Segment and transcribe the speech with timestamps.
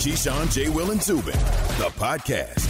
[0.00, 0.70] Keyshawn, J.
[0.70, 1.34] Will, and Zubin,
[1.76, 2.66] the podcast.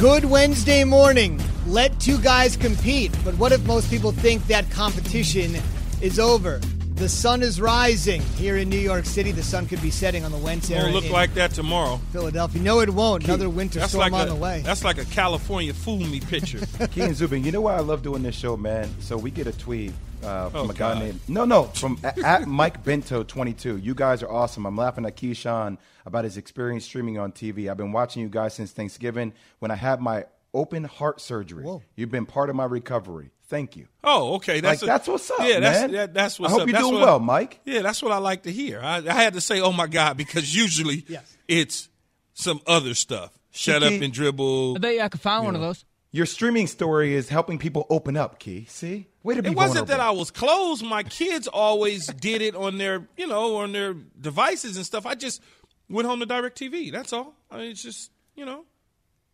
[0.00, 1.40] Good Wednesday morning.
[1.64, 3.16] Let two guys compete.
[3.24, 5.54] But what if most people think that competition
[6.00, 6.60] is over?
[6.94, 9.32] The sun is rising here in New York City.
[9.32, 10.80] The sun could be setting on the Wednesday.
[10.80, 11.96] Won't look in like that tomorrow.
[12.12, 12.62] Philadelphia.
[12.62, 13.24] No, it won't.
[13.24, 14.62] Another winter That's storm like on a, the way.
[14.64, 16.60] That's like a California fool me picture.
[16.92, 18.88] Key and Zubin, you know why I love doing this show, man?
[19.00, 19.92] So we get a tweet
[20.22, 20.98] uh, from Oh, a guy God.
[21.02, 23.78] named no, no, from at, at Mike Bento twenty two.
[23.78, 24.64] You guys are awesome.
[24.64, 27.68] I'm laughing at Keyshawn about his experience streaming on TV.
[27.68, 31.64] I've been watching you guys since Thanksgiving when I had my open heart surgery.
[31.64, 31.82] Whoa.
[31.96, 33.30] You've been part of my recovery.
[33.52, 33.86] Thank you.
[34.02, 34.60] Oh, okay.
[34.60, 35.92] That's Like, that's what's up, Yeah, that's man.
[35.92, 36.58] that, that's what's up.
[36.58, 36.68] I hope up.
[36.68, 37.60] you're That's doing what- well, Mike.
[37.66, 38.80] Yeah, that's what I like to hear.
[38.82, 41.36] I, I had to say, "Oh my God," because usually Yes.
[41.46, 41.90] it's
[42.32, 43.38] some other stuff.
[43.50, 44.76] Shut up and dribble.
[44.76, 45.84] I bet you I could find one of those.
[46.12, 48.38] Your streaming story is helping people open up.
[48.38, 50.82] Key, see, way to be It wasn't that I was closed.
[50.82, 55.04] My kids always did it on their, you know, on their devices and stuff.
[55.04, 55.42] I just
[55.90, 56.90] went home to DirecTV.
[56.90, 57.34] That's all.
[57.50, 58.64] I mean, it's just, you know,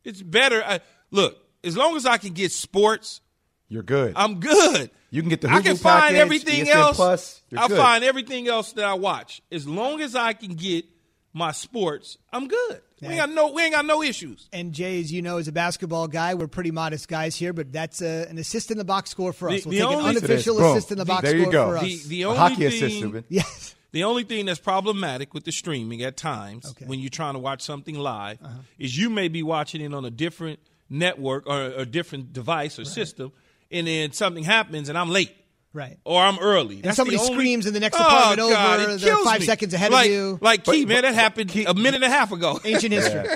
[0.02, 0.60] it's better.
[0.64, 0.80] I,
[1.12, 3.20] look, as long as I can get sports,
[3.68, 4.14] You're good.
[4.16, 4.90] I'm good.
[5.10, 6.96] You can get the I can Hulu find package, everything ESPN else.
[6.96, 7.76] Plus, I'll good.
[7.78, 9.42] find everything else that I watch.
[9.50, 10.84] As long as I can get
[11.32, 12.80] my sports, I'm good.
[13.00, 14.48] We ain't got no we ain't got no issues.
[14.52, 16.34] and Jay, as you know, is a basketball guy.
[16.34, 19.48] We're pretty modest guys here, but that's a, an assist in the box score for
[19.50, 19.62] us.
[19.62, 20.30] The- we'll the take only- an Yes, it is.
[20.30, 20.76] unofficial Boom.
[20.76, 21.68] assist in the box There you score go.
[21.70, 21.82] for us.
[21.84, 23.24] The, the A only hockey thing, assist, Zubin.
[23.28, 23.74] yes.
[23.92, 26.84] The only thing that's problematic with the streaming at times Okay.
[26.86, 28.58] when you're trying to watch something live uh-huh.
[28.78, 30.58] is you may be watching it on a different
[30.90, 33.32] network or a different device or system,
[33.70, 35.34] and then something happens and I'm late.
[35.74, 35.98] Right.
[36.04, 36.80] Or I'm early.
[36.80, 39.40] That's somebody only- screams in the next Oh, apartment God, over, it they're kills five
[39.40, 39.46] me.
[39.46, 40.38] seconds ahead of you.
[40.40, 42.58] Like, But- Key, man, but- that happened Key- a minute and a half ago.
[42.64, 43.26] Ancient history.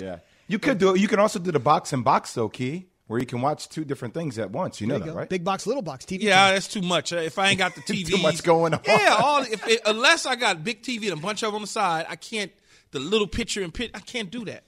[0.00, 0.18] Yeah.
[0.46, 1.00] You could do it.
[1.00, 3.84] You can also do the box and box though, Key, where you can watch two
[3.84, 4.80] different things at once.
[4.80, 5.14] You know you that, go.
[5.14, 5.28] right?
[5.28, 6.22] Big box, little box, TV.
[6.22, 6.52] Yeah, channel.
[6.54, 7.12] that's too much.
[7.12, 8.80] Uh, If I ain't got the TV, Too much going on.
[8.86, 11.60] Yeah, all if it, unless I got big TV and a bunch of them on
[11.62, 12.52] the side, I can't.
[12.92, 14.62] The little picture and pit, I can't do that.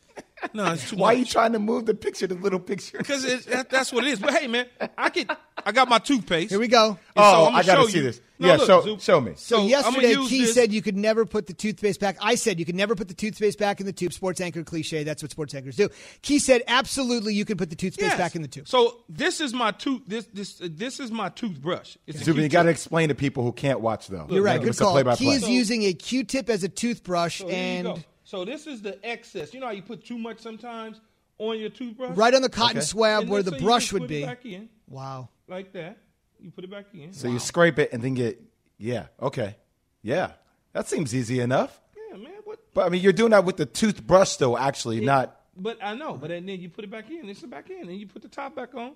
[0.54, 2.98] No, it's too Why are you trying to move the picture to the little picture?
[2.98, 4.20] Because that, that's what it is.
[4.20, 4.66] But hey, man,
[4.98, 5.30] I get.
[5.66, 6.50] I got my toothpaste.
[6.50, 6.88] Here we go.
[6.90, 8.20] And Oh, I'ma I gotta show see you- this.
[8.38, 9.00] No, Yeah, look, show- Zoop.
[9.00, 9.32] show me.
[9.36, 12.16] So, I'ma yesterday, use Key this- said you could never put the toothpaste back.
[12.20, 14.12] I said you could never put the toothpaste back in the tube.
[14.12, 15.04] Sports anchor cliche.
[15.04, 15.88] That's what sports anchors do.
[16.22, 18.18] Key said absolutely you can put the toothpaste Yes.
[18.18, 18.66] back in the tube.
[18.68, 20.02] So this is my tooth.
[20.06, 21.96] This this uh, this is my toothbrush.
[22.08, 24.26] It's a Zubin, you got to explain to people who can't watch though.
[24.28, 24.58] You're right.
[24.60, 24.92] Like, Good call.
[24.92, 25.24] play-by-play.
[25.24, 28.02] Key is using a Q-tip as a toothbrush, So here you and go.
[28.24, 29.52] So this is the excess.
[29.54, 31.00] You know how you put too much sometimes
[31.38, 32.16] on your toothbrush.
[32.16, 32.84] right on the cotton Okay.
[32.86, 34.24] swab And where then the so you brush just would put it be.
[34.24, 35.28] Back in Wow.
[35.48, 35.98] like that.
[36.40, 37.12] You put it back in.
[37.12, 38.40] So you scrape it and then get
[38.78, 39.06] yeah.
[39.20, 39.56] Okay.
[40.02, 40.32] Yeah.
[40.72, 41.80] That seems easy enough.
[42.10, 42.32] yeah, man.
[42.44, 42.58] What?
[42.74, 44.56] But I mean, you're doing that with the toothbrush though.
[44.58, 45.40] Actually, not.
[45.56, 46.14] But I know.
[46.14, 47.28] But and then you put it back in.
[47.28, 48.92] It's back in, and you put the top back on.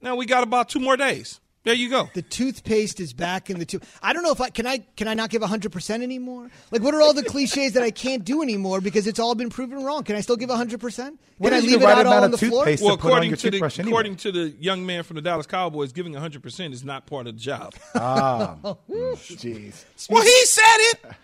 [0.00, 1.40] Now we got about two more days.
[1.64, 2.10] There you go.
[2.12, 3.82] The toothpaste is back in the tube.
[4.02, 4.66] I don't know if I can.
[4.66, 6.50] I can I not give hundred percent anymore?
[6.70, 9.48] Like, what are all the cliches that I can't do anymore because it's all been
[9.48, 10.04] proven wrong?
[10.04, 11.18] Can I still give hundred percent?
[11.38, 12.66] What Can I leave it right out all on the floor?
[12.66, 13.88] Well, to according your to the anyway.
[13.88, 17.26] according to the young man from the Dallas Cowboys, giving 100 percent is not part
[17.26, 17.74] of the job.
[17.94, 18.56] Ah,
[18.90, 19.84] jeez.
[20.10, 21.04] well, he said it.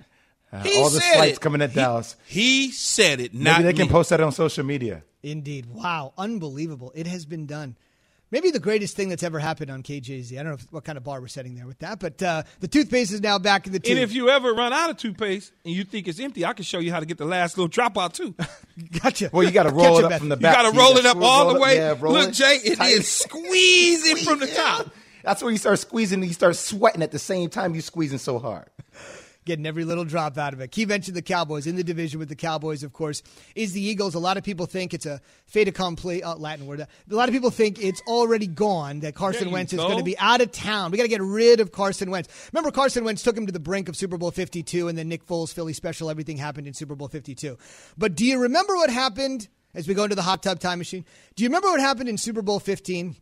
[0.65, 1.41] He All the said slights it.
[1.41, 2.17] coming at He- Dallas.
[2.27, 3.33] He said it.
[3.33, 5.05] Not Maybe they can post that on social media.
[5.23, 5.67] Indeed.
[5.67, 6.13] Wow.
[6.19, 6.91] Unbelievable.
[6.97, 7.77] It has been done.
[8.33, 10.33] Maybe the greatest thing that's ever happened on KJZ.
[10.33, 12.45] I don't know if, what kind of bar we're setting there with that, but uh,
[12.61, 13.91] the toothpaste is now back in the tube.
[13.97, 16.65] And if you ever run out of toothpaste and you think it's empty, I can
[16.65, 18.35] show you how to get the last little drop out too.
[19.03, 19.31] gotcha.
[19.33, 20.19] Well, you got to roll Catch it up method.
[20.21, 20.57] from the back.
[20.57, 21.77] You got to roll it up roll all the it- way.
[21.77, 22.33] Yeah, roll Look, it.
[22.35, 22.93] Jay, it Tight.
[22.93, 24.91] is squeezing from the top.
[25.25, 28.19] That's where you start squeezing and you start sweating at the same time you're squeezing
[28.19, 28.69] so hard.
[29.51, 30.71] Getting every little drop out of it.
[30.71, 33.21] Key mentioned the Cowboys in the division with the Cowboys, of course,
[33.57, 34.15] is the Eagles.
[34.15, 36.79] A lot of people think it's a fait accompli, uh, Latin word.
[36.81, 40.17] A lot of people think it's already gone, that Carson Wentz is going to be
[40.19, 40.93] out of town.
[40.93, 42.29] We got to get rid of Carson Wentz.
[42.53, 45.27] Remember, Carson Wentz took him to the brink of Super Bowl 52, and then Nick
[45.27, 47.59] Foles, Philly special, everything happened in Super Bowl 52.
[47.99, 51.05] But do you remember what happened as we go into the hot tub time machine?
[51.35, 53.17] Do you remember what happened in Super Bowl 15?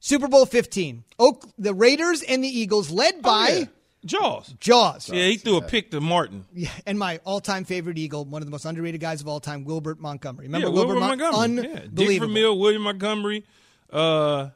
[0.00, 1.04] Super Bowl 15.
[1.18, 3.64] Oak, the Raiders and the Eagles, led by Oh, yeah.
[4.06, 4.54] Jaws.
[4.60, 5.08] Jaws.
[5.08, 6.44] Yeah, he threw a pick to Martin.
[6.54, 9.64] Yeah, and my all-time favorite Eagle, one of the most underrated guys of all time,
[9.64, 10.46] Wilbert Montgomery.
[10.46, 11.68] Remember yeah, Wilbert, Wilbert Mon- Montgomery.
[11.68, 11.74] Yeah.
[11.74, 12.26] Dick Unbelievable.
[12.28, 13.44] Vermeil, William Montgomery.
[13.90, 14.48] Uh,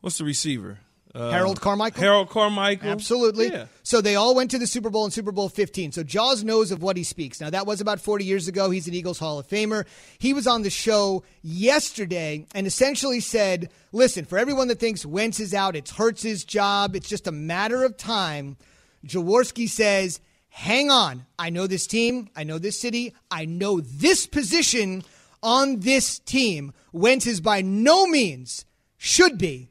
[0.00, 0.78] what's the receiver?
[1.16, 2.02] Harold Carmichael.
[2.02, 2.90] Harold Carmichael.
[2.90, 3.48] Absolutely.
[3.48, 3.66] Yeah.
[3.82, 5.92] So they all went to the Super Bowl in Super Bowl 15.
[5.92, 7.40] So Jaws knows of what he speaks.
[7.40, 8.70] Now, that was about 40 years ago.
[8.70, 9.86] He's an Eagles Hall of Famer.
[10.18, 15.40] He was on the show yesterday and essentially said, listen, for everyone that thinks Wentz
[15.40, 18.56] is out, it's Hurts's job, it's just a matter of time.
[19.04, 21.26] Jaworski says, hang on.
[21.38, 22.30] I know this team.
[22.36, 23.14] I know this city.
[23.30, 25.02] I know this position
[25.42, 26.72] on this team.
[26.92, 28.64] Wentz is by no means,
[28.96, 29.68] should be,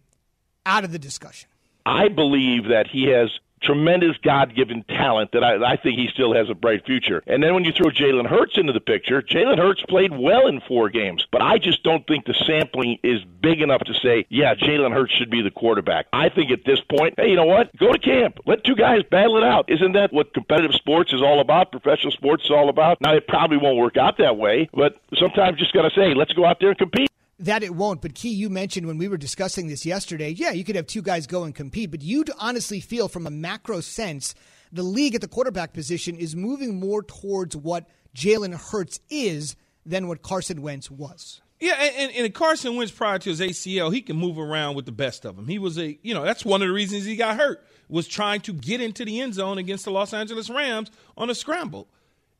[0.65, 1.49] out of the discussion.
[1.85, 3.29] I believe that he has
[3.65, 7.23] tremendous God-given talent that I, I think he still has a bright future.
[7.27, 10.61] And then when you throw Jalen Hurts into the picture, Jalen Hurts played well in
[10.61, 14.55] four games, but I just don't think the sampling is big enough to say, yeah,
[14.55, 16.07] Jalen Hurts should be the quarterback.
[16.13, 17.75] I think at this point, hey, you know what?
[17.77, 18.39] Go to camp.
[18.45, 19.69] Let two guys battle it out.
[19.69, 21.71] Isn't that what competitive sports is all about?
[21.71, 23.01] Professional sports is all about?
[23.01, 26.33] Now, it probably won't work out that way, but sometimes just got to say, let's
[26.33, 27.09] go out there and compete
[27.39, 28.01] that it won't.
[28.01, 31.01] But Key, you mentioned when we were discussing this yesterday, yeah, you could have two
[31.01, 34.35] guys go and compete, but you'd honestly feel from a macro sense,
[34.71, 39.55] the league at the quarterback position is moving more towards what Jalen Hurts is
[39.85, 41.41] than what Carson Wentz was.
[41.59, 44.91] Yeah, and, and Carson Wentz prior to his ACL, he can move around with the
[44.91, 45.47] best of them.
[45.47, 48.41] He was a, you know, that's one of the reasons he got hurt was trying
[48.41, 51.87] to get into the end zone against the Los Angeles Rams on a scramble.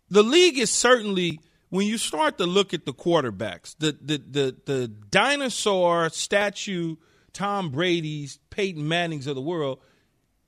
[0.10, 1.40] The league is certainly
[1.70, 6.96] when you start to look at the quarterbacks, the the the, the dinosaur statue
[7.36, 9.80] Tom Brady's, Peyton Manning's of the world,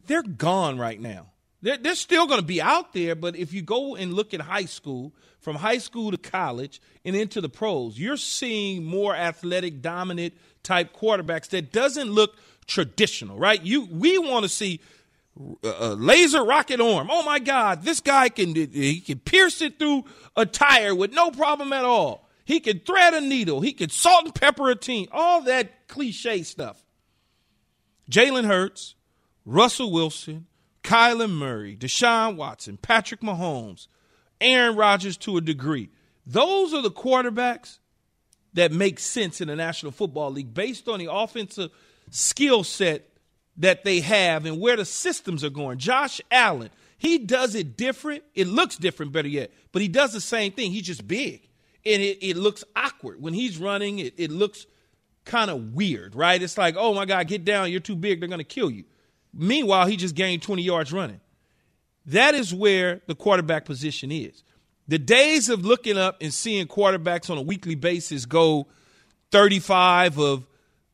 [0.05, 1.27] they're gone right now.
[1.61, 4.39] They're, they're still going to be out there, but if you go and look at
[4.39, 9.81] high school, from high school to college and into the pros, you're seeing more athletic,
[9.81, 10.33] dominant
[10.63, 12.35] type quarterbacks that doesn't look
[12.67, 13.61] traditional, right?
[13.61, 14.79] You we want to see
[15.63, 17.09] a laser rocket arm.
[17.11, 20.05] Oh my God, this guy can he can pierce it through
[20.35, 22.27] a tire with no problem at all.
[22.45, 23.61] He can thread a needle.
[23.61, 25.07] He can salt and pepper a team.
[25.11, 26.83] All that cliche stuff.
[28.09, 28.95] Jalen Hurts,
[29.45, 30.47] Russell Wilson,
[30.83, 33.87] Kyler Murray, Deshaun Watson, Patrick Mahomes,
[34.39, 35.89] Aaron Rodgers to a degree.
[36.25, 37.79] Those are the quarterbacks
[38.53, 41.71] that make sense in the National Football League based on the offensive
[42.09, 43.09] skill set
[43.57, 45.77] that they have and where the systems are going.
[45.77, 48.23] Josh Allen, he does it different.
[48.35, 50.71] It looks different, better yet, but he does the same thing.
[50.71, 51.47] He's just big.
[51.85, 53.21] And it, it looks awkward.
[53.21, 54.65] When he's running, it, it looks
[55.25, 56.41] kind of weird, right?
[56.41, 57.71] It's like, oh my God, get down.
[57.71, 58.19] You're too big.
[58.19, 58.85] They're going to kill you.
[59.33, 61.21] Meanwhile, he just gained 20 yards running.
[62.07, 64.43] That is where the quarterback position is.
[64.87, 68.67] The days of looking up and seeing quarterbacks on a weekly basis go
[69.31, 70.47] 35 of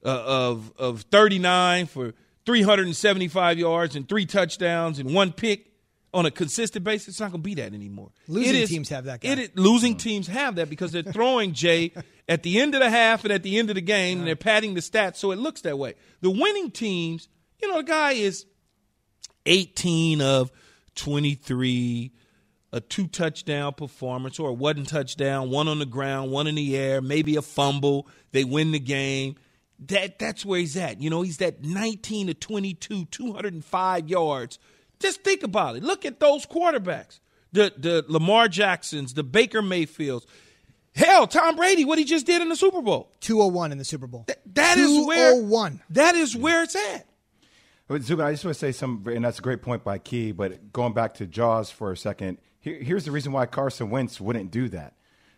[0.04, 2.14] uh, of of 39 for
[2.46, 5.74] 375 yards and three touchdowns and one pick
[6.14, 8.12] on a consistent basis, it's not going to be that anymore.
[8.28, 9.22] Losing is, teams have that.
[9.22, 9.30] Guy.
[9.30, 11.92] It, losing teams have that because they're throwing Jay
[12.30, 14.36] at the end of the half and at the end of the game, and they're
[14.36, 15.96] padding the stats so it looks that way.
[16.22, 17.28] The winning teams,
[17.62, 18.46] you know, the guy is
[19.46, 20.52] 18 of
[20.96, 22.12] 23,
[22.72, 26.78] a two touchdown performance or a one touchdown, one on the ground, one in the
[26.78, 28.08] air, maybe a fumble.
[28.32, 29.36] They win the game
[29.88, 31.02] that that's where he's at.
[31.02, 34.60] You know, he's at 19 to 22, 205 yards.
[35.00, 35.84] Just think about it.
[35.84, 37.20] Look at those quarterbacks.
[37.52, 40.26] The the Lamar Jacksons, the Baker Mayfields.
[40.96, 43.12] Hell, Tom Brady, what he just did in the Super Bowl.
[43.22, 44.26] 201 in the Super Bowl.
[44.28, 47.08] Th- that is where oh that is where it's at.
[48.00, 50.32] Zubin, I just want to say some, and that's a great point by Key.
[50.32, 54.22] But going back to Jaws for a second, here, here's the reason why Carson Wentz
[54.22, 54.94] wouldn't do that.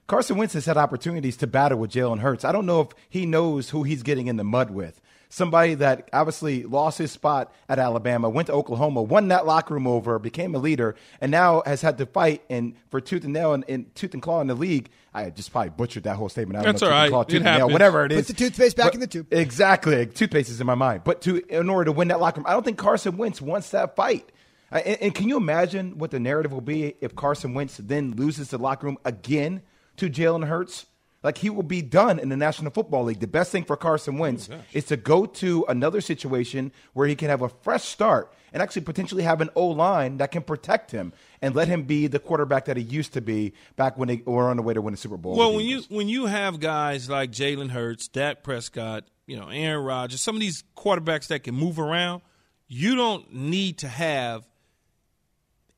[0.08, 2.46] Carson Wentz has had opportunities to battle with Jalen Hurts.
[2.46, 5.02] I don't know if he knows who he's getting in the mud with.
[5.30, 9.88] Somebody that obviously lost his spot at Alabama, went to Oklahoma, won that locker room
[9.88, 13.54] over, became a leader, and now has had to fight and for tooth and nail
[13.54, 14.90] and, and tooth and claw in the league.
[15.14, 16.60] I just probably butchered that whole statement.
[16.60, 17.10] I don't That's know, all right.
[17.10, 18.28] Claw, tooth it and nail, whatever it is.
[18.28, 19.28] Put the toothpaste back but, in the tube.
[19.34, 20.06] Exactly.
[20.06, 21.02] Toothpaste is in my mind.
[21.04, 23.72] But to in order to win that locker room, I don't think Carson Wentz wants
[23.72, 24.32] that fight.
[24.72, 28.52] And, and can you imagine what the narrative will be if Carson Wentz then loses
[28.52, 29.64] the locker room again?
[29.98, 30.86] To Jalen Hurts,
[31.24, 33.20] like he will be done in the National Football League.
[33.20, 37.16] The best thing for Carson Wentz oh, is to go to another situation where he
[37.16, 40.92] can have a fresh start and actually potentially have an O line that can protect
[40.92, 44.22] him and let him be the quarterback that he used to be back when they
[44.26, 45.36] were on the way to win the Super Bowl.
[45.36, 49.84] Well, when you when you have guys like Jalen Hurts, Dak Prescott, you know Aaron
[49.84, 52.22] Rodgers, some of these quarterbacks that can move around,
[52.68, 54.46] you don't need to have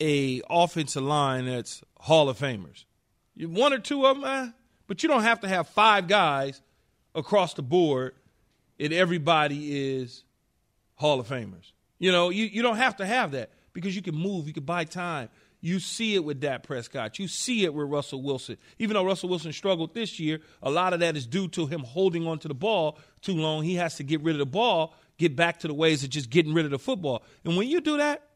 [0.01, 2.83] a offensive line that's Hall of Famers.
[3.39, 4.51] One or two of them, eh,
[4.87, 6.61] but you don't have to have five guys
[7.13, 8.13] across the board
[8.79, 10.23] and everybody is
[10.95, 11.71] Hall of Famers.
[11.99, 14.63] You know, you, you don't have to have that because you can move, you can
[14.63, 15.29] buy time.
[15.59, 17.17] You see it with Dak Prescott.
[17.17, 18.57] You see it with Russell Wilson.
[18.77, 21.81] Even though Russell Wilson struggled this year, a lot of that is due to him
[21.81, 23.63] holding onto the ball too long.
[23.63, 26.29] He has to get rid of the ball, get back to the ways of just
[26.29, 27.23] getting rid of the football.
[27.43, 28.26] And when you do that,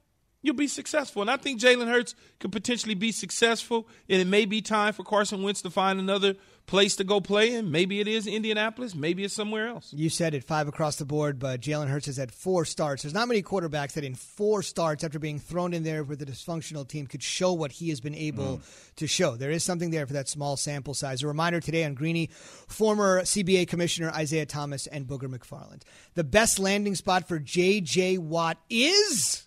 [0.41, 1.21] you'll be successful.
[1.21, 3.87] And I think Jalen Hurts could potentially be successful.
[4.09, 6.35] And it may be time for Carson Wentz to find another
[6.67, 7.69] place to go play in.
[7.69, 8.95] Maybe it is Indianapolis.
[8.95, 9.91] Maybe it's somewhere else.
[9.93, 13.03] You said it five across the board, but Jalen Hurts has had four starts.
[13.03, 16.25] There's not many quarterbacks that in four starts after being thrown in there with a
[16.25, 18.95] dysfunctional team could show what he has been able mm.
[18.95, 19.35] to show.
[19.35, 21.23] There is something there for that small sample size.
[21.23, 22.29] A reminder today on Greeny,
[22.67, 25.81] former CBA Commissioner Isiah Thomas and Booger McFarland.
[26.13, 28.19] The best landing spot for J.J.
[28.19, 29.45] Watt is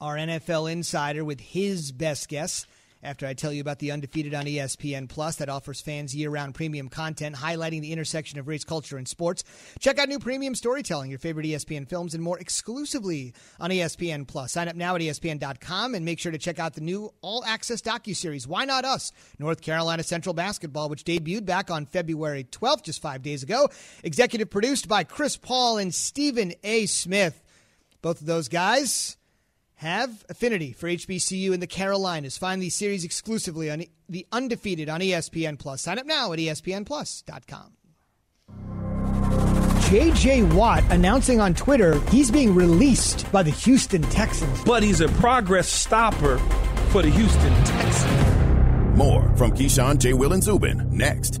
[0.00, 2.66] our NFL insider with his best guess.
[3.02, 6.90] After I tell you about the undefeated on ESPN Plus that offers fans year-round premium
[6.90, 9.42] content highlighting the intersection of race, culture, and sports,
[9.78, 14.52] check out new premium storytelling, your favorite ESPN films, and more exclusively on ESPN Plus.
[14.52, 18.46] Sign up now at ESPN.com and make sure to check out the new all-access docu-series
[18.46, 19.12] Why Not Us?
[19.38, 23.70] North Carolina Central Basketball, which debuted back on February 12th, just five days ago.
[24.04, 26.84] Executive produced by Chris Paul and Stephen A.
[26.84, 27.42] Smith.
[28.02, 29.16] Both of those guys
[29.80, 32.36] have affinity for HBCU in the Carolinas.
[32.36, 35.80] Find these series exclusively on the Undefeated on ESPN Plus.
[35.80, 37.72] Sign up now at ESPNPlus.com.
[39.88, 44.62] JJ Watt announcing on Twitter he's being released by the Houston Texans.
[44.64, 46.36] But he's a progress stopper
[46.90, 48.96] for the Houston Texans.
[48.98, 50.12] More from Keyshawn, J.
[50.12, 51.40] Will, and Zubin next.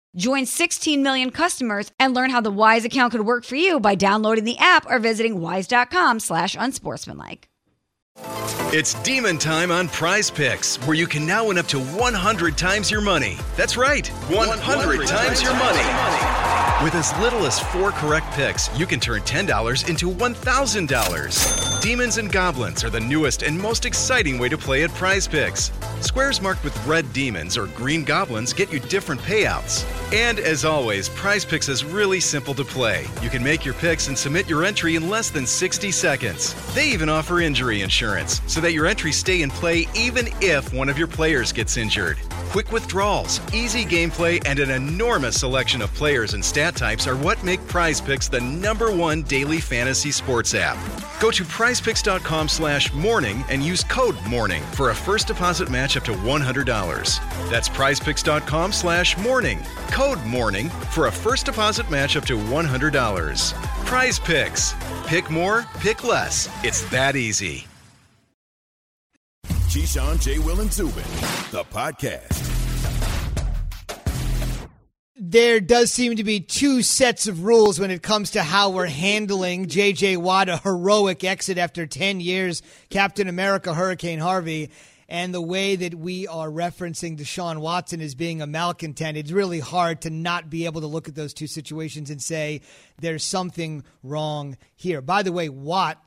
[0.15, 3.95] Join 16 million customers and learn how the Wise account could work for you by
[3.95, 7.50] downloading the app or visiting wise.com slash unsportsmanlike.
[8.73, 12.89] It's demon time on prize picks, where you can now win up to 100 times
[12.89, 13.37] your money.
[13.57, 16.83] That's right, 100, 100 times your money.
[16.83, 21.81] With as little as four correct picks, you can turn $10 into $1,000.
[21.81, 25.71] Demons and Goblins are the newest and most exciting way to play at prize picks.
[25.99, 29.85] Squares marked with red demons or green goblins get you different payouts.
[30.13, 33.05] And as always, prize picks is really simple to play.
[33.21, 36.55] You can make your picks and submit your entry in less than 60 seconds.
[36.73, 38.10] They even offer injury insurance
[38.47, 42.17] so that your entries stay in play even if one of your players gets injured.
[42.51, 47.41] Quick withdrawals, easy gameplay, and an enormous selection of players and stat types are what
[47.43, 50.77] make prize picks the number one daily fantasy sports app.
[51.21, 56.03] Go to prizepicks.com slash morning and use code morning for a first deposit match up
[56.03, 56.65] to $100.
[57.49, 59.59] That's prizepicks.com slash morning.
[59.91, 63.53] Code morning for a first deposit match up to $100.
[63.85, 64.73] Prize Picks.
[65.05, 66.49] Pick more, pick less.
[66.63, 67.67] It's that easy.
[69.71, 70.37] Keyshawn, J.
[70.37, 71.03] Will, and Zubin,
[71.51, 72.51] the podcast
[75.23, 78.85] there does seem to be two sets of rules when it comes to how we're
[78.87, 80.17] handling J.J.
[80.17, 84.71] Watt, a heroic exit after 10 years, Captain America, Hurricane Harvey,
[85.07, 89.15] and the way that we are referencing Deshaun Watson as being a malcontent.
[89.15, 92.59] It's really hard to not be able to look at those two situations and say
[92.99, 95.01] there's something wrong here.
[95.01, 96.03] By the way, Watt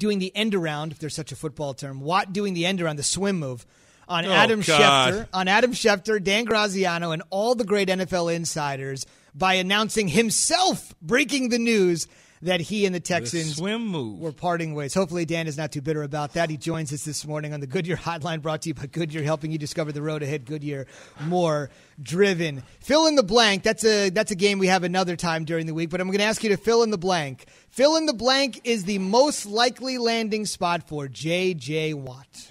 [0.00, 2.96] doing the end around, if there's such a football term, Watt doing the end around,
[2.96, 3.64] the swim move
[4.08, 5.14] on oh, Adam God.
[5.14, 10.92] Schefter, on Adam Schefter, Dan Graziano, and all the great NFL insiders by announcing himself
[11.00, 12.08] breaking the news
[12.42, 14.18] that he and the Texans the swim move.
[14.18, 14.94] were parting ways.
[14.94, 16.48] Hopefully, Dan is not too bitter about that.
[16.50, 19.50] He joins us this morning on the Goodyear Hotline, brought to you by Goodyear, helping
[19.50, 20.46] you discover the road ahead.
[20.46, 20.86] Goodyear,
[21.20, 21.70] more
[22.02, 22.62] driven.
[22.80, 23.62] Fill in the blank.
[23.62, 25.90] That's a that's a game we have another time during the week.
[25.90, 27.46] But I'm going to ask you to fill in the blank.
[27.68, 31.94] Fill in the blank is the most likely landing spot for J.J.
[31.94, 32.49] Watt.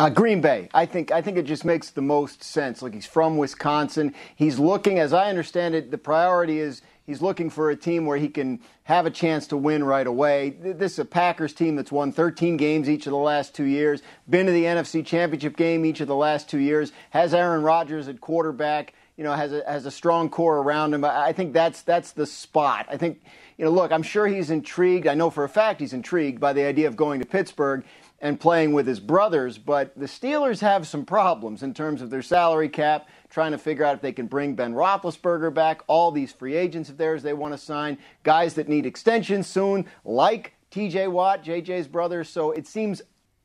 [0.00, 0.66] Uh, Green Bay.
[0.72, 2.80] I think I think it just makes the most sense.
[2.80, 4.14] Like he's from Wisconsin.
[4.34, 8.16] He's looking, as I understand it, the priority is he's looking for a team where
[8.16, 10.56] he can have a chance to win right away.
[10.58, 14.00] This is a Packers team that's won 13 games each of the last two years,
[14.26, 18.08] been to the NFC Championship game each of the last two years, has Aaron Rodgers
[18.08, 18.94] at quarterback.
[19.18, 21.04] You know, has a has a strong core around him.
[21.04, 22.86] I think that's that's the spot.
[22.88, 23.20] I think
[23.58, 25.06] you know, look, I'm sure he's intrigued.
[25.06, 27.84] I know for a fact he's intrigued by the idea of going to Pittsburgh
[28.20, 29.58] and playing with his brothers.
[29.58, 33.84] But the Steelers have some problems in terms of their salary cap, trying to figure
[33.84, 37.32] out if they can bring Ben Roethlisberger back, all these free agents of theirs they
[37.32, 41.08] want to sign, guys that need extensions soon, like T.J.
[41.08, 42.24] Watt, J.J.'s brother.
[42.24, 43.02] So it seems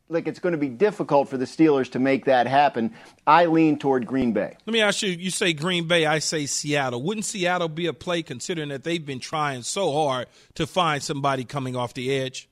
[0.08, 2.94] like it's going to be difficult for the Steelers to make that happen.
[3.25, 4.55] I lean toward Green Bay.
[4.65, 5.10] Let me ask you.
[5.10, 6.05] You say Green Bay.
[6.05, 7.01] I say Seattle.
[7.01, 11.44] Wouldn't Seattle be a play considering that they've been trying so hard to find somebody
[11.44, 12.48] coming off the edge?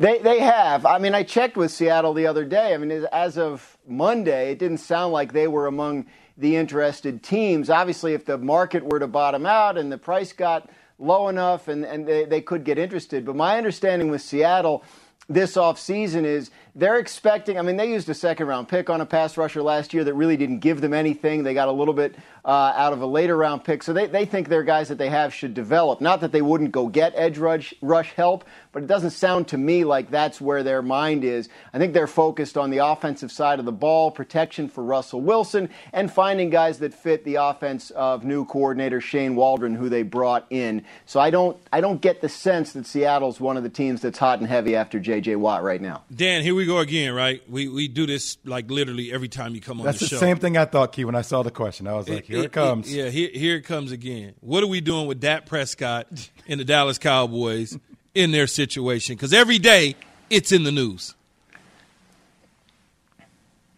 [0.00, 0.86] They they have.
[0.86, 2.72] I mean, I checked with Seattle the other day.
[2.74, 6.06] I mean, as of Monday, it didn't sound like they were among
[6.38, 7.68] the interested teams.
[7.68, 11.84] Obviously, if the market were to bottom out and the price got low enough and,
[11.84, 13.26] and they, they could get interested.
[13.26, 14.84] But my understanding with Seattle
[15.28, 19.06] this offseason is they're expecting, I mean, they used a second round pick on a
[19.06, 21.42] pass rusher last year that really didn't give them anything.
[21.42, 23.82] They got a little bit uh, out of a later round pick.
[23.82, 26.00] So they, they think their guys that they have should develop.
[26.00, 29.58] Not that they wouldn't go get edge rush, rush help, but it doesn't sound to
[29.58, 31.48] me like that's where their mind is.
[31.72, 35.70] I think they're focused on the offensive side of the ball, protection for Russell Wilson,
[35.92, 40.46] and finding guys that fit the offense of new coordinator Shane Waldron, who they brought
[40.50, 40.84] in.
[41.06, 44.18] So I don't I don't get the sense that Seattle's one of the teams that's
[44.18, 45.36] hot and heavy after J.J.
[45.36, 46.02] Watt right now.
[46.14, 47.42] Dan, here we go again, right?
[47.48, 50.18] We we do this like literally every time you come on that's the, the show.
[50.18, 51.86] same thing I thought, Key, when I saw the question.
[51.86, 52.92] I was like, here it, it comes.
[52.92, 54.34] It, yeah, here, here it comes again.
[54.40, 56.06] What are we doing with Dak Prescott
[56.46, 57.78] and the Dallas Cowboys
[58.14, 59.16] in their situation?
[59.16, 59.96] Because every day
[60.28, 61.14] it's in the news.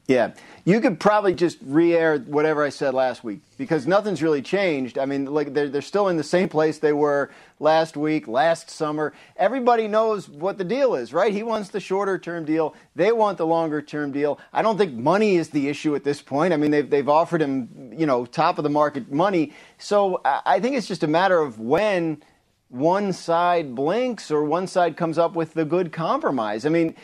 [0.06, 0.32] Yeah.
[0.64, 4.96] You could probably just re-air whatever I said last week because nothing's really changed.
[4.96, 8.70] I mean, like they're, they're still in the same place they were last week, last
[8.70, 9.12] summer.
[9.36, 11.32] Everybody knows what the deal is, right?
[11.32, 12.76] He wants the shorter-term deal.
[12.94, 14.38] They want the longer-term deal.
[14.52, 16.52] I don't think money is the issue at this point.
[16.52, 19.52] I mean, they've they've offered him, you know, top of the market money.
[19.78, 22.22] So I think it's just a matter of when
[22.68, 26.64] one side blinks or one side comes up with the good compromise.
[26.64, 26.94] I mean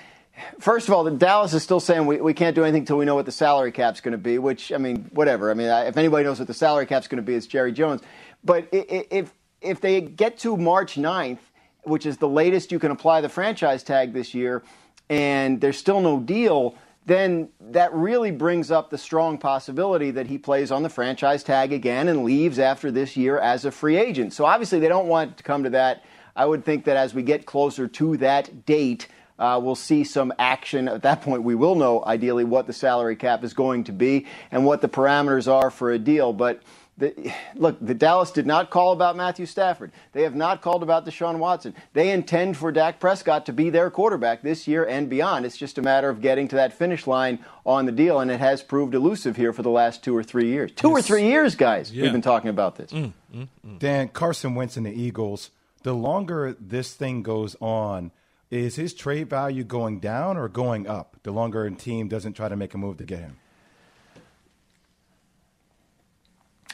[0.61, 3.15] First of all, Dallas is still saying we, we can't do anything until we know
[3.15, 5.51] what the salary cap's going to be, which, I mean, whatever.
[5.51, 8.03] I mean, if anybody knows what the salary cap's going to be, it's Jerry Jones.
[8.45, 11.39] But if, if they get to March 9th,
[11.83, 14.63] which is the latest you can apply the franchise tag this year,
[15.09, 16.77] and there's still no deal,
[17.07, 21.73] then that really brings up the strong possibility that he plays on the franchise tag
[21.73, 24.35] again and leaves after this year as a free agent.
[24.35, 26.05] So obviously, they don't want to come to that.
[26.37, 30.33] I would think that as we get closer to that date, uh, we'll see some
[30.39, 30.89] action.
[30.89, 34.27] At that point, we will know ideally what the salary cap is going to be
[34.51, 36.33] and what the parameters are for a deal.
[36.33, 36.63] But
[36.99, 39.93] the, look, the Dallas did not call about Matthew Stafford.
[40.13, 41.75] They have not called about Deshaun Watson.
[41.93, 45.47] They intend for Dak Prescott to be their quarterback this year and beyond.
[45.47, 48.41] It's just a matter of getting to that finish line on the deal, and it
[48.41, 50.73] has proved elusive here for the last two or three years.
[50.73, 50.99] Two yes.
[50.99, 51.93] or three years, guys.
[51.93, 52.03] Yeah.
[52.03, 52.91] We've been talking about this.
[52.91, 53.79] Mm, mm, mm.
[53.79, 55.51] Dan Carson Wentz and the Eagles.
[55.85, 58.11] The longer this thing goes on,
[58.51, 62.49] is his trade value going down or going up the longer a team doesn't try
[62.49, 63.37] to make a move to get him?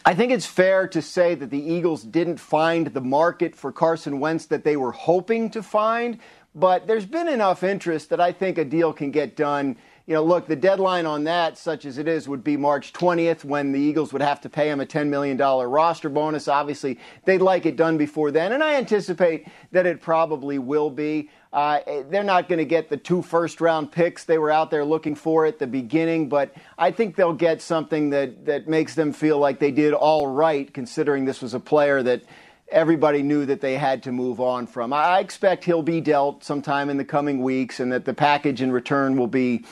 [0.06, 4.20] I think it's fair to say that the Eagles didn't find the market for Carson
[4.20, 6.18] Wentz that they were hoping to find,
[6.54, 10.22] but there's been enough interest that I think a deal can get done you know,
[10.22, 13.80] look, the deadline on that, such as it is, would be March 20th when the
[13.80, 16.46] Eagles would have to pay him a $10 million roster bonus.
[16.46, 21.30] Obviously, they'd like it done before then, and I anticipate that it probably will be.
[21.54, 24.84] Uh, they're not going to get the two first round picks they were out there
[24.84, 29.12] looking for at the beginning, but I think they'll get something that, that makes them
[29.12, 32.24] feel like they did all right, considering this was a player that
[32.68, 34.92] everybody knew that they had to move on from.
[34.92, 38.72] I expect he'll be dealt sometime in the coming weeks and that the package in
[38.72, 39.64] return will be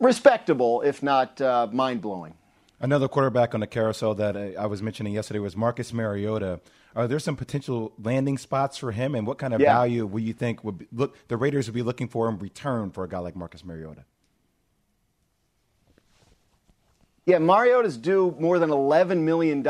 [0.00, 2.37] respectable, if not uh, mind blowing.
[2.80, 6.60] Another quarterback on the carousel that I was mentioning yesterday was Marcus Mariota.
[6.94, 9.74] Are there some potential landing spots for him, and what kind of yeah.
[9.74, 12.90] value would you think would be, look the Raiders would be looking for in return
[12.90, 14.04] for a guy like Marcus Mariota?
[17.28, 19.62] Yeah, Mariota's due more than $11 million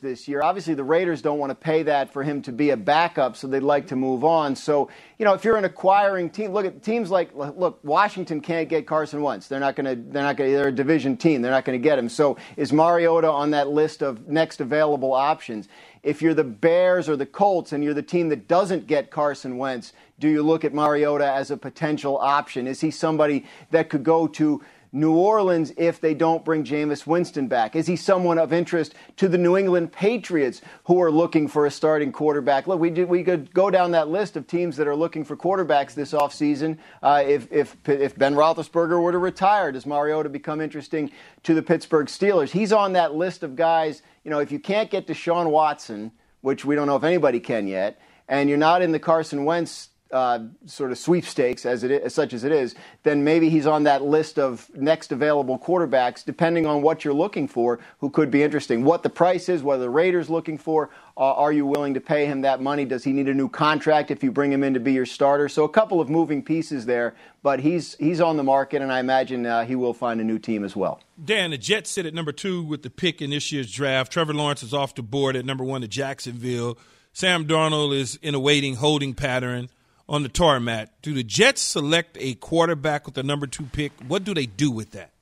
[0.00, 0.42] this year.
[0.42, 3.48] Obviously, the Raiders don't want to pay that for him to be a backup, so
[3.48, 4.54] they'd like to move on.
[4.54, 8.68] So, you know, if you're an acquiring team, look at teams like, look, Washington can't
[8.68, 9.48] get Carson Wentz.
[9.48, 11.42] They're not going to, they're not going to, they're a division team.
[11.42, 12.08] They're not going to get him.
[12.08, 15.66] So is Mariota on that list of next available options?
[16.04, 19.58] If you're the Bears or the Colts and you're the team that doesn't get Carson
[19.58, 22.68] Wentz, do you look at Mariota as a potential option?
[22.68, 24.62] Is he somebody that could go to,
[24.92, 27.76] New Orleans if they don't bring Jameis Winston back?
[27.76, 31.70] Is he someone of interest to the New England Patriots who are looking for a
[31.70, 32.66] starting quarterback?
[32.66, 35.36] Look, we, did, we could go down that list of teams that are looking for
[35.36, 36.78] quarterbacks this offseason.
[37.02, 41.10] Uh, if, if, if Ben Roethlisberger were to retire, does Mariota become interesting
[41.44, 42.50] to the Pittsburgh Steelers?
[42.50, 44.02] He's on that list of guys.
[44.24, 47.68] You know, if you can't get Deshaun Watson, which we don't know if anybody can
[47.68, 52.14] yet, and you're not in the Carson Wentz uh, sort of sweepstakes as it is,
[52.14, 56.66] such as it is, then maybe he's on that list of next available quarterbacks, depending
[56.66, 58.84] on what you're looking for, who could be interesting.
[58.84, 62.26] What the price is, whether the Raiders looking for, uh, are you willing to pay
[62.26, 62.84] him that money?
[62.84, 65.48] Does he need a new contract if you bring him in to be your starter?
[65.48, 69.00] So a couple of moving pieces there, but he's he's on the market, and I
[69.00, 71.00] imagine uh, he will find a new team as well.
[71.22, 74.12] Dan, the Jets sit at number two with the pick in this year's draft.
[74.12, 76.78] Trevor Lawrence is off the board at number one to Jacksonville.
[77.12, 79.68] Sam Darnold is in a waiting holding pattern
[80.10, 80.90] on the tarmac.
[81.00, 83.92] Do the Jets select a quarterback with the number two pick?
[84.06, 85.12] What do they do with that?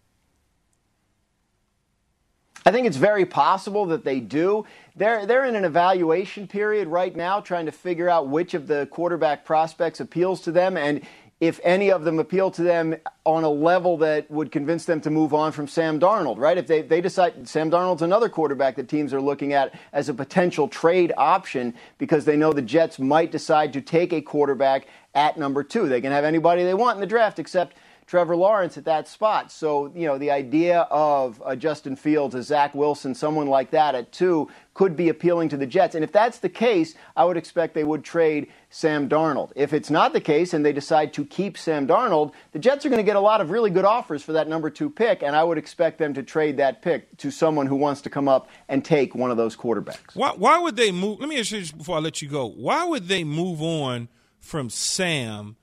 [2.65, 4.67] I think it's very possible that they do.
[4.97, 8.87] They're they're in an evaluation period right now, trying to figure out which of the
[8.91, 11.03] quarterback prospects appeals to them, and
[11.41, 15.11] if any of them appeal to them on a level that would convince them to
[15.11, 16.59] move on from Sam Darnold, right?
[16.59, 20.15] If they, they decide Sam Darnold's another quarterback that teams are looking at as a
[20.15, 25.37] potential trade option because they know the Jets might decide to take a quarterback at
[25.37, 25.89] number two.
[25.89, 27.77] They can have anybody they want in the draft except
[28.09, 29.53] Trevor Lawrence at that spot.
[29.53, 33.95] So, you know, the idea of a Justin Fields, a Zach Wilson, someone like that
[33.95, 35.95] at two could be appealing to the Jets.
[35.95, 39.53] And if that's the case, I would expect they would trade Sam Darnold.
[39.57, 42.89] If it's not the case and they decide to keep Sam Darnold, the Jets are
[42.89, 45.37] going to get a lot of really good offers for that number two pick, and
[45.37, 48.49] I would expect them to trade that pick to someone who wants to come up
[48.71, 50.15] and take one of those quarterbacks.
[50.15, 51.21] Why, why would they move?
[51.21, 52.49] Let me ask you this before I let you go.
[52.49, 54.09] Why would they move on
[54.41, 55.57] from Sam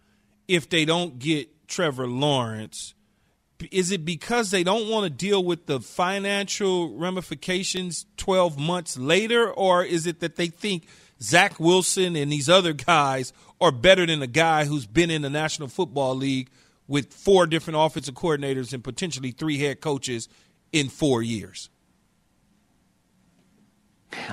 [0.47, 2.93] if they don't get Trevor Lawrence.
[3.71, 9.49] Is it because they don't want to deal with the financial ramifications 12 months later,
[9.49, 10.87] or is it that they think
[11.21, 15.29] Zach Wilson and these other guys are better than a guy who's been in the
[15.29, 16.49] National Football League
[16.87, 20.27] with four different offensive coordinators and potentially three head coaches
[20.71, 21.69] in four years?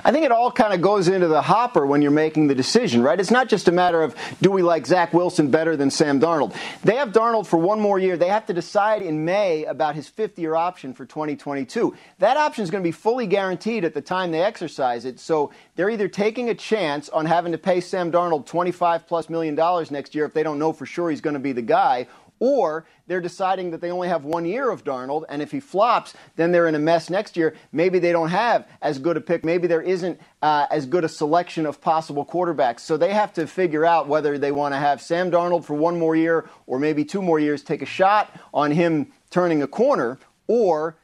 [0.03, 3.01] I think it all kind of goes into the hopper when you're making the decision,
[3.01, 3.19] right?
[3.19, 6.55] It's not just a matter of do we like Zach Wilson better than Sam Darnold.
[6.83, 8.17] They have Darnold for one more year.
[8.17, 11.95] They have to decide in May about his fifth year option for 2022.
[12.19, 15.19] That option is going to be fully guaranteed at the time they exercise it.
[15.19, 19.55] So they're either taking a chance on having to pay Sam Darnold 25 plus million
[19.55, 22.07] dollars next year if they don't know for sure he's going to be the guy,
[22.43, 26.13] or they're deciding that they only have one year of Darnold, and if he flops,
[26.35, 27.55] then they're in a mess next year.
[27.71, 29.45] Maybe they don't have as good a pick.
[29.45, 32.81] Maybe there isn't uh, as good a selection of possible quarterbacks.
[32.81, 35.97] So they have to figure out whether they want to have Sam Darnold for one
[35.97, 40.19] more year or maybe two more years, take a shot on him turning a corner,
[40.47, 40.97] or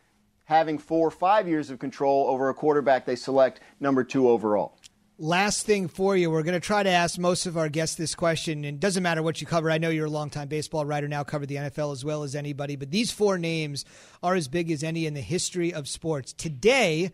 [0.43, 4.75] having four or five years of control over a quarterback they select number two overall.
[5.21, 8.15] Last thing for you, we're going to try to ask most of our guests this
[8.15, 9.69] question, and it doesn't matter what you cover.
[9.69, 12.77] I know you're a longtime baseball writer now, cover the NFL as well as anybody,
[12.77, 13.83] but these four names
[14.23, 16.31] are as big as any in the history of sports.
[16.31, 17.11] Today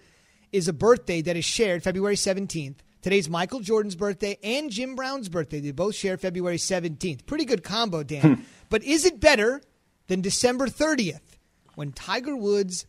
[0.51, 2.75] is a birthday that is shared February 17th.
[3.01, 5.59] Today's Michael Jordan's birthday and Jim Brown's birthday.
[5.59, 7.25] They both share February 17th.
[7.25, 8.35] Pretty good combo, Dan.
[8.35, 8.41] Hmm.
[8.69, 9.63] but is it better
[10.05, 11.39] than December 30th
[11.73, 12.85] when Tiger Woods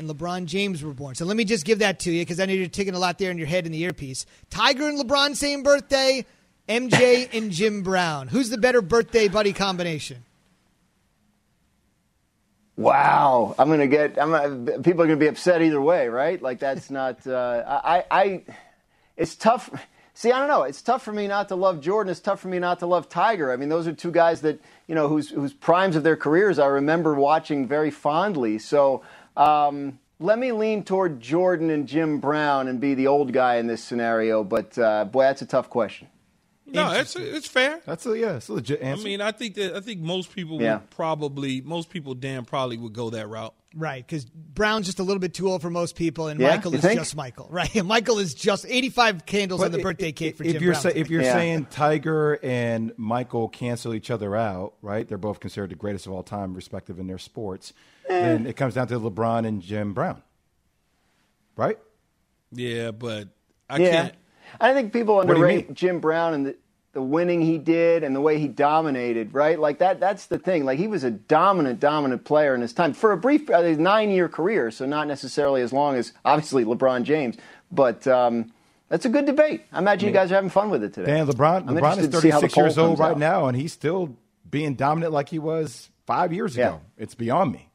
[0.00, 1.14] and LeBron James were born.
[1.14, 3.18] So let me just give that to you because I know you're taking a lot
[3.18, 4.26] there in your head in the earpiece.
[4.48, 6.24] Tiger and LeBron, same birthday.
[6.68, 8.28] MJ and Jim Brown.
[8.28, 10.24] Who's the better birthday buddy combination?
[12.76, 14.18] Wow, I'm gonna get.
[14.18, 16.40] I'm gonna, people are gonna be upset either way, right?
[16.40, 17.26] Like that's not.
[17.26, 18.42] Uh, I, I.
[19.18, 19.68] It's tough.
[20.14, 20.62] See, I don't know.
[20.62, 22.10] It's tough for me not to love Jordan.
[22.10, 23.52] It's tough for me not to love Tiger.
[23.52, 26.58] I mean, those are two guys that you know whose whose primes of their careers
[26.58, 28.58] I remember watching very fondly.
[28.58, 29.02] So
[29.40, 33.66] um, let me lean toward Jordan and Jim Brown and be the old guy in
[33.66, 36.08] this scenario, but uh, boy, that's a tough question.
[36.72, 37.80] No, it's it's fair.
[37.84, 39.02] That's a yeah, it's a legit answer.
[39.02, 40.74] I mean, I think that I think most people yeah.
[40.74, 43.54] would probably most people damn probably would go that route.
[43.74, 46.74] Right, because Brown's just a little bit too old for most people, and yeah, Michael
[46.74, 46.98] is think?
[46.98, 47.48] just Michael.
[47.50, 50.72] Right, Michael is just eighty-five candles but on the birthday cake for if Jim you're
[50.72, 50.82] Brown.
[50.82, 51.32] Say, if you're yeah.
[51.32, 55.06] saying Tiger and Michael cancel each other out, right?
[55.06, 57.72] They're both considered the greatest of all time, respective in their sports.
[58.10, 60.22] Then it comes down to LeBron and Jim Brown,
[61.56, 61.78] right?
[62.52, 63.28] Yeah, but
[63.68, 63.90] I yeah.
[63.90, 64.14] can't.
[64.60, 66.56] I think people underrate Jim Brown and the,
[66.92, 69.58] the winning he did and the way he dominated, right?
[69.58, 70.64] Like that that's the thing.
[70.64, 74.28] Like he was a dominant dominant player in his time for a brief uh, 9-year
[74.28, 77.36] career, so not necessarily as long as obviously LeBron James,
[77.70, 78.52] but um,
[78.88, 79.62] that's a good debate.
[79.72, 81.12] I imagine you guys are having fun with it today.
[81.12, 83.18] Dan, LeBron, I'm LeBron is 36 years old right out.
[83.18, 84.16] now, and he's still
[84.50, 86.80] being dominant like he was five years ago.
[86.82, 87.04] Yeah.
[87.04, 87.69] It's beyond me.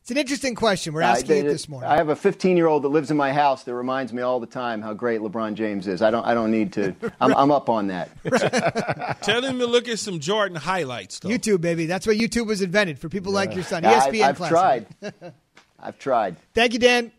[0.00, 0.94] It's an interesting question.
[0.94, 1.90] We're asking uh, it this morning.
[1.90, 4.40] I have a 15 year old that lives in my house that reminds me all
[4.40, 6.00] the time how great LeBron James is.
[6.00, 6.24] I don't.
[6.24, 6.94] I don't need to.
[7.20, 8.10] I'm, I'm up on that.
[9.22, 11.18] Tell him to look at some Jordan highlights.
[11.18, 11.28] Though.
[11.28, 11.86] YouTube, baby.
[11.86, 13.36] That's why YouTube was invented for people yeah.
[13.36, 13.82] like your son.
[13.82, 14.22] ESPN.
[14.22, 14.86] I, I've tried.
[15.80, 16.36] I've tried.
[16.54, 17.12] Thank you, Dan.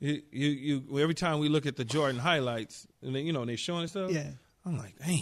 [0.00, 3.44] You, you, you, every time we look at the Jordan highlights, and they, you know,
[3.44, 4.10] they're showing stuff.
[4.10, 4.30] Yeah.
[4.64, 5.20] I'm like, damn.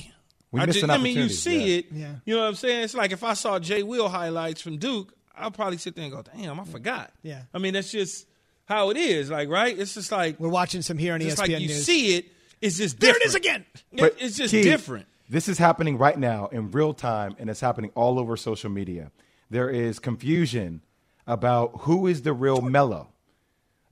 [0.51, 1.79] We I, missed just, an I mean, you see yeah.
[1.79, 1.87] it.
[1.93, 2.15] Yeah.
[2.25, 2.85] You know what I'm saying?
[2.85, 6.13] It's like if I saw Jay Will highlights from Duke, I'll probably sit there and
[6.13, 7.43] go, "Damn, I forgot." Yeah.
[7.53, 8.27] I mean, that's just
[8.67, 9.31] how it is.
[9.31, 9.77] Like, right?
[9.79, 11.85] It's just like We're watching some here on ESPN like you News.
[11.85, 12.27] see it.
[12.61, 13.21] It's just different.
[13.23, 13.67] there different.
[13.93, 14.13] it is again.
[14.21, 15.07] It- it's just Key, different.
[15.29, 19.11] This is happening right now in real time, and it's happening all over social media.
[19.51, 20.83] There is confusion
[21.27, 23.09] about who is the real Melo.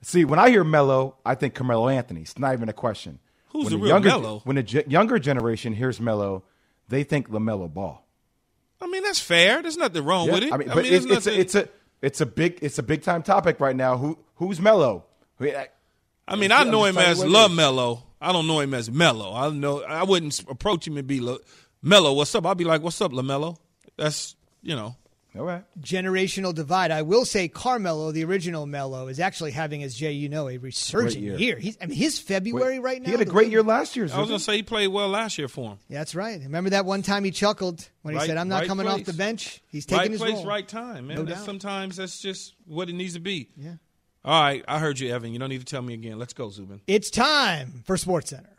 [0.03, 2.23] See, when I hear Melo, I think Carmelo Anthony.
[2.23, 3.19] It's not even a question.
[3.49, 4.41] Who's when the real younger, Melo?
[4.45, 6.45] When the ge- younger generation hears Melo,
[6.89, 8.05] they think Lamelo Ball.
[8.83, 9.63] I mean, that's fair.
[9.63, 10.53] There's nothing wrong Yeah, with it.
[10.53, 11.69] I mean, but there's it's, it's, a, it's a
[12.03, 13.97] it's a big it's a big time topic right now.
[13.97, 15.05] Who who's Melo?
[15.41, 15.69] I-
[16.27, 17.49] I mean, I know him as you what it La.
[17.49, 18.03] Melo.
[18.21, 19.35] I don't know him as Melo.
[19.35, 21.39] I know I wouldn't approach him and be La-
[21.83, 22.13] Melo.
[22.13, 22.47] What's up?
[22.47, 23.57] I'd be like, "What's up, Lamelo?"
[23.97, 24.97] That's you know.
[25.37, 25.65] All right.
[25.81, 26.91] Generational divide.
[26.91, 30.59] I will say Carmelo, the original Melo, is actually having, as Jay, you know, a
[30.59, 31.39] resurgent year.
[31.39, 31.59] year.
[31.59, 33.07] He's, I mean, his February right now.
[33.07, 34.05] He had a great year last year.
[34.13, 35.79] I was gonna say he played well last year for him.
[35.89, 36.39] Yeah, that's right.
[36.41, 39.15] Remember that one time he chuckled when he said, "I'm not right coming off the
[39.15, 40.47] bench." He's taking right his place, role.
[40.47, 41.17] right time, man.
[41.17, 41.47] No That's- doubt.
[41.47, 43.49] sometimes that's just what it needs to be.
[43.57, 43.77] Yeah.
[44.25, 45.33] All right, I heard you, Evan.
[45.33, 46.19] You don't need to tell me again.
[46.19, 46.81] Let's go, Zubin.
[46.87, 48.51] It's time for Sports Center.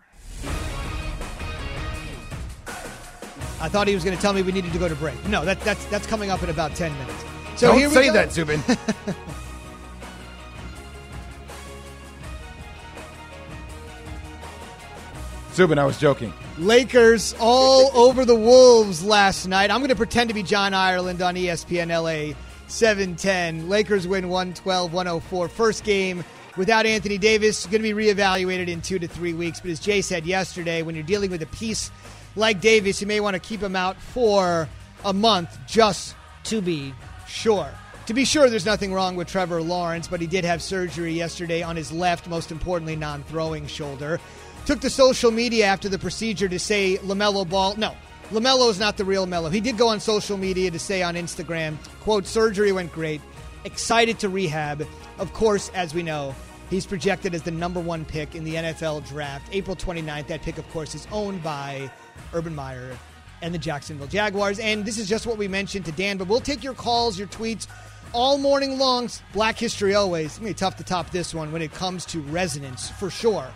[3.64, 5.16] I thought he was going to tell me we needed to go to break.
[5.26, 7.24] No, that, that's that's coming up in about ten minutes.
[7.56, 8.14] So Don't here we say go.
[8.14, 8.62] that, Zubin.
[15.54, 16.34] Zubin, I was joking.
[16.58, 19.72] Lakers all over the Wolves last night.
[19.72, 22.36] I'm going to pretend to be John Ireland on ESPN LA
[22.68, 23.70] 710.
[23.70, 25.48] Lakers win 112 104.
[25.48, 26.26] First game
[26.58, 27.66] without Anthony Davis.
[27.68, 29.62] Going to be reevaluated in two to three weeks.
[29.62, 31.92] But as Jay said yesterday, when you're dealing with a piece
[32.36, 34.68] like Davis, you may want to keep him out for
[35.06, 36.16] a month just
[36.46, 36.94] to be
[37.28, 37.70] sure.
[38.08, 41.62] To be sure, there's nothing wrong with Trevor Lawrence, but he did have surgery yesterday
[41.62, 44.20] on his left, most importantly, non throwing shoulder.
[44.66, 47.76] Took to social media after the procedure to say LaMelo Ball.
[47.78, 47.96] No,
[48.32, 49.50] LaMelo is not the real Melo.
[49.50, 53.22] He did go on social media to say on Instagram, quote, surgery went great.
[53.64, 54.86] Excited to rehab.
[55.20, 56.36] Of course, as we know,
[56.70, 59.48] he's projected as the number one pick in the NFL draft.
[59.52, 60.28] April 29th.
[60.28, 61.90] That pick, of course, is owned by
[62.34, 62.98] Urban Meyer
[63.42, 64.60] and the Jacksonville Jaguars.
[64.60, 67.28] And this is just what we mentioned to Dan, but we'll take your calls, your
[67.28, 67.68] tweets
[68.14, 69.10] all morning long.
[69.34, 70.28] Black history always.
[70.28, 73.10] It's going to be tough to top this one when it comes to resonance, for
[73.10, 73.48] sure,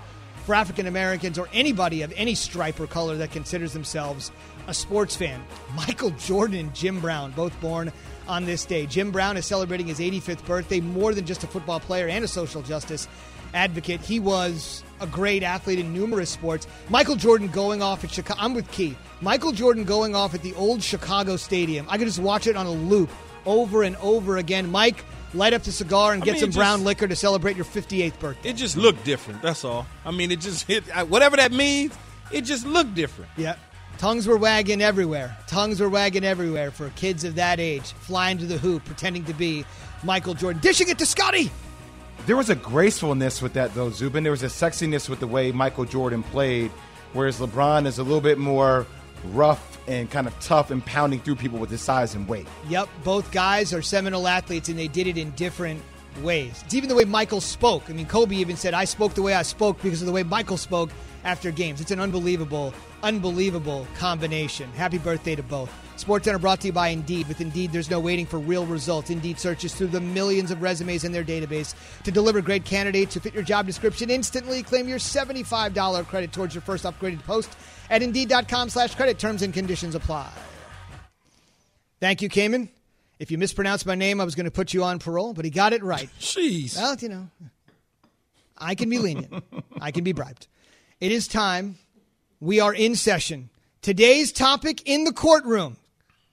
[0.45, 4.31] for African Americans or anybody of any stripe or color that considers themselves
[4.67, 5.41] a sports fan.
[5.75, 7.91] Michael Jordan and Jim Brown, both born
[8.27, 8.85] on this day.
[8.85, 12.27] Jim Brown is celebrating his 85th birthday, more than just a football player and a
[12.27, 13.07] social justice
[13.53, 14.01] advocate.
[14.01, 16.67] He was a great athlete in numerous sports.
[16.89, 18.39] Michael Jordan going off at Chicago.
[18.41, 18.95] I'm with Key.
[19.21, 21.85] Michael Jordan going off at the old Chicago Stadium.
[21.89, 23.09] I could just watch it on a loop
[23.45, 24.69] over and over again.
[24.71, 27.55] Mike, light up the cigar and I get mean, some it brown liquor to celebrate
[27.55, 28.49] your 58th birthday.
[28.49, 29.41] It just looked different.
[29.41, 29.85] That's all.
[30.05, 31.97] I mean, it just hit whatever that means.
[32.31, 33.31] It just looked different.
[33.37, 33.55] Yeah.
[33.97, 35.35] Tongues were wagging everywhere.
[35.47, 39.33] Tongues were wagging everywhere for kids of that age, flying to the hoop, pretending to
[39.33, 39.65] be
[40.03, 41.49] Michael Jordan, dishing it to Scottie.
[42.27, 44.21] There was a gracefulness with that, though, Zubin.
[44.21, 46.71] There was a sexiness with the way Michael Jordan played,
[47.13, 48.85] whereas LeBron is a little bit more
[49.27, 52.45] rough and kind of tough and pounding through people with his size and weight.
[52.67, 55.81] Yep, both guys are seminal athletes, and they did it in different
[56.19, 56.61] ways.
[56.65, 57.89] It's even the way Michael spoke.
[57.89, 60.23] I mean, Kobe even said, I spoke the way I spoke because of the way
[60.23, 60.89] Michael spoke
[61.23, 61.81] after games.
[61.81, 64.69] It's an unbelievable, unbelievable combination.
[64.71, 65.71] Happy birthday to both.
[65.97, 67.27] Sports Center brought to you by Indeed.
[67.27, 69.09] With Indeed, there's no waiting for real results.
[69.09, 73.19] Indeed searches through the millions of resumes in their database to deliver great candidates who
[73.19, 74.63] fit your job description instantly.
[74.63, 77.57] Claim your $75 credit towards your first upgraded post
[77.89, 79.17] at Indeed.com slash credit.
[79.17, 80.29] Terms and conditions apply.
[81.99, 82.69] Thank you, Cayman.
[83.19, 85.51] If you mispronounced my name, I was going to put you on parole, but he
[85.51, 86.09] got it right.
[86.19, 86.75] Jeez.
[86.77, 87.29] Well, you know,
[88.57, 89.43] I can be lenient.
[89.81, 90.47] I can be bribed.
[90.99, 91.77] It is time.
[92.39, 93.49] We are in session.
[93.81, 95.77] Today's topic in the courtroom.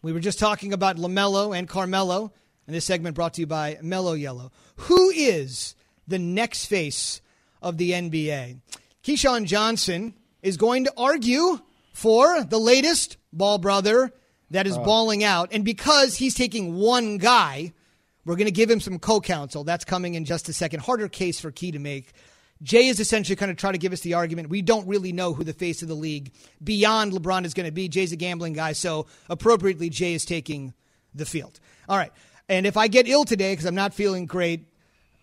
[0.02, 2.32] We were just talking about LaMelo and Carmelo,
[2.66, 4.52] and this segment brought to you by Mellow Yellow.
[4.76, 5.74] Who is
[6.06, 7.22] the next face
[7.62, 8.58] of the NBA?
[9.02, 11.60] Keyshawn Johnson is going to argue
[11.94, 14.12] for the latest ball brother
[14.54, 15.48] that is balling out.
[15.52, 17.72] And because he's taking one guy,
[18.24, 19.64] we're going to give him some co counsel.
[19.64, 20.80] That's coming in just a second.
[20.80, 22.12] Harder case for Key to make.
[22.62, 24.48] Jay is essentially kind of trying to give us the argument.
[24.48, 27.72] We don't really know who the face of the league beyond LeBron is going to
[27.72, 27.88] be.
[27.88, 30.72] Jay's a gambling guy, so appropriately, Jay is taking
[31.12, 31.58] the field.
[31.88, 32.12] All right.
[32.48, 34.68] And if I get ill today because I'm not feeling great,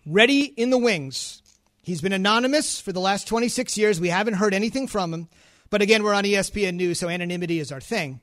[0.06, 1.42] ready in the wings.
[1.82, 3.98] He's been anonymous for the last 26 years.
[3.98, 5.28] We haven't heard anything from him.
[5.70, 8.20] But again, we're on ESPN News, so anonymity is our thing.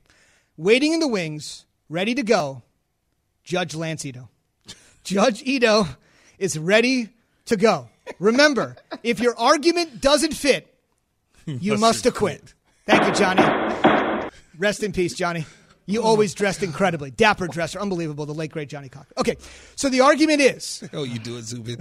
[0.59, 2.63] Waiting in the wings, ready to go,
[3.45, 4.27] Judge Lance Ito.
[5.05, 5.87] Judge Ito
[6.37, 7.07] is ready
[7.45, 7.87] to go.
[8.19, 10.67] Remember, if your argument doesn't fit,
[11.45, 12.53] you must acquit.
[12.85, 14.29] Thank you, Johnnie.
[14.57, 15.45] Rest in peace, Johnnie.
[15.89, 17.09] You oh, always dressed incredibly.
[17.09, 17.79] Dapper dresser.
[17.79, 18.27] Unbelievable.
[18.27, 19.11] The late, great Johnnie Cochran.
[19.17, 19.35] Okay,
[19.75, 21.77] so the argument is Oh, you do it, Zubin.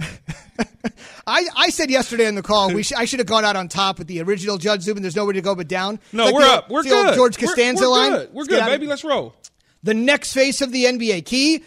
[1.27, 3.67] I, I said yesterday on the call we sh- I should have gone out on
[3.67, 5.03] top with the original Judge Zubin.
[5.03, 5.99] There's nowhere to go but down.
[6.11, 6.69] No, like we're the- up.
[6.69, 7.15] We're it's the old good.
[7.15, 8.11] George We're- Costanza we're line.
[8.11, 8.33] Good.
[8.33, 8.87] We're Let's good, baby.
[8.87, 9.35] Let's roll.
[9.83, 11.25] The next face of the NBA.
[11.25, 11.63] Key,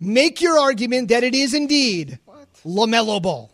[0.00, 2.18] make your argument that it is indeed
[2.64, 3.52] LaMelo Ball.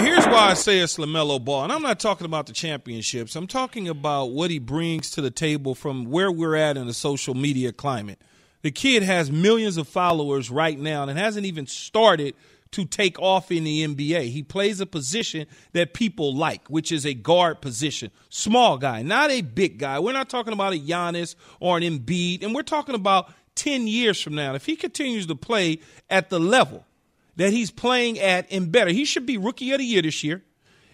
[0.00, 1.64] Here's why I say it's LaMelo Ball.
[1.64, 3.36] And I'm not talking about the championships.
[3.36, 6.94] I'm talking about what he brings to the table from where we're at in the
[6.94, 8.18] social media climate.
[8.62, 12.34] The kid has millions of followers right now and hasn't even started
[12.70, 14.30] to take off in the NBA.
[14.30, 18.10] He plays a position that people like, which is a guard position.
[18.30, 19.98] Small guy, not a big guy.
[19.98, 24.18] We're not talking about a Giannis or an Embiid, and we're talking about 10 years
[24.20, 24.54] from now.
[24.54, 26.86] If he continues to play at the level
[27.36, 30.42] that he's playing at and better, he should be rookie of the year this year.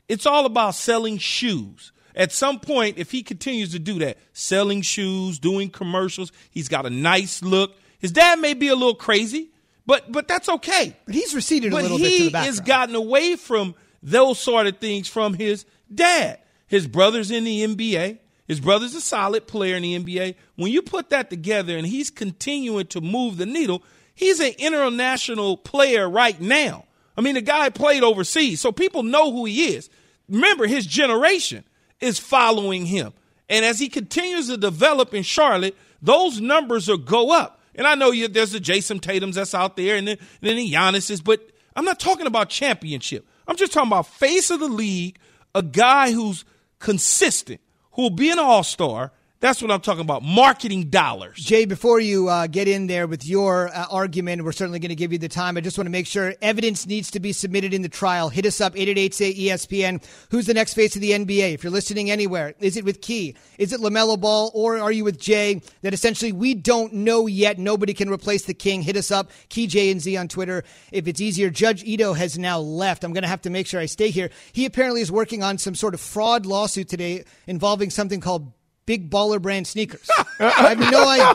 [0.09, 1.93] It's all about selling shoes.
[2.15, 6.87] At some point, if he continues to do that, selling shoes, doing commercials, he's got
[6.87, 7.77] a nice look.
[7.99, 9.51] His dad may be a little crazy,
[9.85, 10.97] but but that's okay.
[11.05, 12.47] But he's receded a little bit to he the background.
[12.47, 16.39] has gotten away from those sort of things from his dad.
[16.67, 18.19] His brother's in the NBA.
[18.47, 20.37] His brother's a solid player in the NBA.
[20.55, 23.83] When you put that together and he's continuing to move the needle,
[24.17, 26.85] he's an international player right now.
[27.17, 29.89] I mean, the guy played overseas, so people know who he is.
[30.29, 31.65] Remember, his generation
[32.01, 33.13] is following him.
[33.49, 37.61] And as he continues to develop in Charlotte, those numbers will go up.
[37.77, 40.57] And I know you, there's the Jayson Tatum's that's out there, and then, and then
[40.57, 43.27] the Giannis's, but I'm not talking about championship.
[43.47, 45.19] I'm just talking about face of the league,
[45.55, 46.45] a guy who's
[46.79, 47.61] consistent,
[47.93, 49.13] who'll be an all star.
[49.39, 50.23] That's what I'm talking about.
[50.23, 51.37] Marketing dollars.
[51.37, 54.95] Jay, before you uh, get in there with your uh, argument, we're certainly going to
[54.95, 55.59] give you the time.
[55.59, 58.31] I just want to make sure evidence needs to be submitted in the trial.
[58.31, 60.03] Hit us up, 888-SAY-ESPN.
[60.31, 61.53] Who's the next face of the NBA?
[61.53, 63.37] If you're listening anywhere, is it with Key?
[63.59, 64.51] Is it LaMelo Ball?
[64.55, 65.61] Or are you with Jay?
[65.83, 67.59] That essentially we don't know yet.
[67.59, 68.81] Nobody can replace the king.
[68.81, 70.65] Hit us up, Key J and Z on Twitter.
[70.93, 73.05] If it's easier, Judge Ito has now left.
[73.05, 74.31] I'm going to have to make sure I stay here.
[74.55, 78.55] He apparently is working on some sort of fraud lawsuit today involving something called
[78.87, 80.09] big baller brand sneakers.
[80.41, 81.35] I have no idea.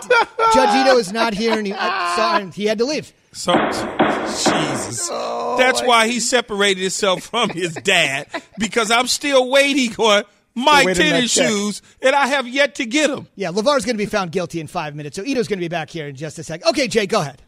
[0.54, 3.14] Judge Ito is not here, and he, uh, I saw, and he had to leave.
[3.34, 5.10] So, Jesus.
[5.12, 10.84] Oh, That's why he separated himself from his dad because I'm still waiting on my
[10.86, 11.50] waiting tennis that check.
[11.50, 13.28] shoes and I have yet to get them.
[13.36, 15.70] Yeah, LeVar's going to be found guilty in five minutes, so Ito's going to be
[15.70, 16.66] back here in just a sec.
[16.68, 17.42] Okay, Jay, go ahead.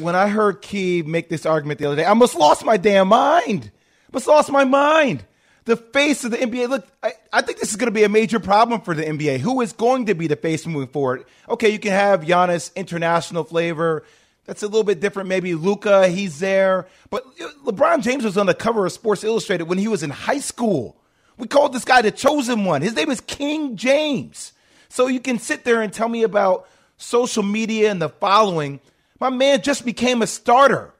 [0.00, 3.08] when I heard Key make this argument the other day, I almost lost my damn
[3.08, 3.70] mind.
[3.72, 5.24] I almost lost my mind.
[5.68, 6.70] The face of the NBA.
[6.70, 9.40] Look, I, I think this is going to be a major problem for the NBA.
[9.40, 11.26] Who is going to be the face moving forward?
[11.46, 14.02] Okay, you can have Giannis international flavor.
[14.46, 15.28] That's a little bit different.
[15.28, 16.88] Maybe Luka, he's there.
[17.10, 17.22] But
[17.66, 20.96] LeBron James was on the cover of Sports Illustrated when he was in high school.
[21.36, 22.80] We called this guy the chosen one.
[22.80, 24.54] His name is King James.
[24.88, 28.80] So you can sit there and tell me about social media and the following.
[29.20, 30.94] My man just became a starter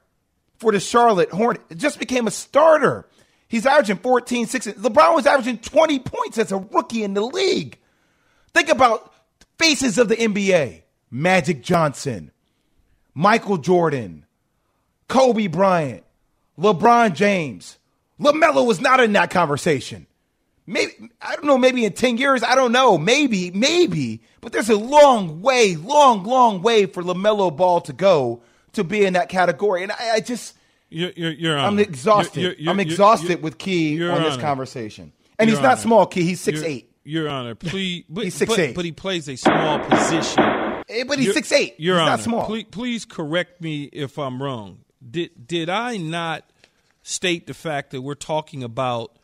[0.59, 1.63] for the Charlotte Hornets.
[1.75, 3.07] Just became a starter.
[3.49, 4.73] He's averaging 14, 16.
[4.75, 7.77] LeBron was averaging 20 points as a rookie in the league.
[8.53, 9.11] Think about
[9.57, 12.31] faces of the NBA Magic Johnson,
[13.15, 14.25] Michael Jordan,
[15.07, 16.03] Kobe Bryant,
[16.59, 17.79] LeBron James.
[18.19, 20.05] LaMelo was not in that conversation.
[20.67, 22.99] Maybe, I don't know, maybe in 10 years, I don't know.
[22.99, 24.21] Maybe, maybe.
[24.39, 29.03] But there's a long way, long, long way for LaMelo Ball to go to be
[29.03, 29.81] in that category.
[29.81, 30.53] And I, I just,
[30.89, 32.57] You're, you're, you're I'm exhausted.
[32.67, 34.41] I'm exhausted with Key Your on this Honor.
[34.41, 35.13] conversation.
[35.37, 35.81] And Your he's not Honor.
[35.81, 36.23] small, Key.
[36.23, 36.85] He's 6'8.
[37.03, 38.03] Your, Your Honor, please.
[38.09, 38.75] But, He's but, 6'8".
[38.75, 40.43] but he plays a small position.
[40.89, 41.73] Eh, But he's Your- 6'8.
[41.77, 42.45] Your he's Honor, not small.
[42.45, 44.79] Please, please correct me if I'm wrong.
[45.09, 46.43] Did did I not
[47.03, 49.15] state the fact that we're talking about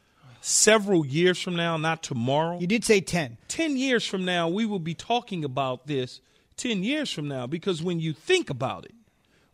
[0.42, 2.60] several years from now, not tomorrow?
[2.60, 3.38] You did say 10.
[3.48, 6.22] 10 years from now, we will be talking about this
[6.58, 8.94] 10 years from now because when you think about it,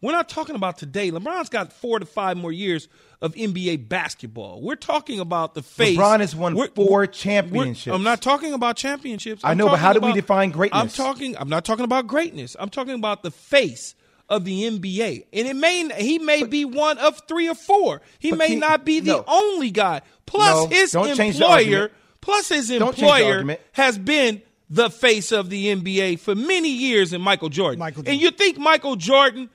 [0.01, 1.11] we're not talking about today.
[1.11, 2.87] LeBron's got four to five more years
[3.21, 4.61] of NBA basketball.
[4.61, 5.97] We're talking about the face.
[5.97, 7.93] LeBron has won We're- four we're- championships.
[7.95, 9.43] I'm not talking about championships.
[9.43, 10.81] I I'm know, but how do we define greatness?
[10.81, 11.37] I'm talking.
[11.37, 12.55] I'm not talking about greatness.
[12.59, 13.93] I'm talking about the face
[14.27, 18.01] of the NBA, and it may he may be one of three or four.
[18.17, 19.23] He may he- not be the no.
[19.27, 20.01] only guy.
[20.25, 21.91] Plus, No, his employer.
[22.21, 27.49] Plus, his employer has been the face of the NBA for many years in Michael
[27.49, 27.79] Jordan.
[27.79, 28.13] Michael Jordan.
[28.13, 29.49] And you think Michael Jordan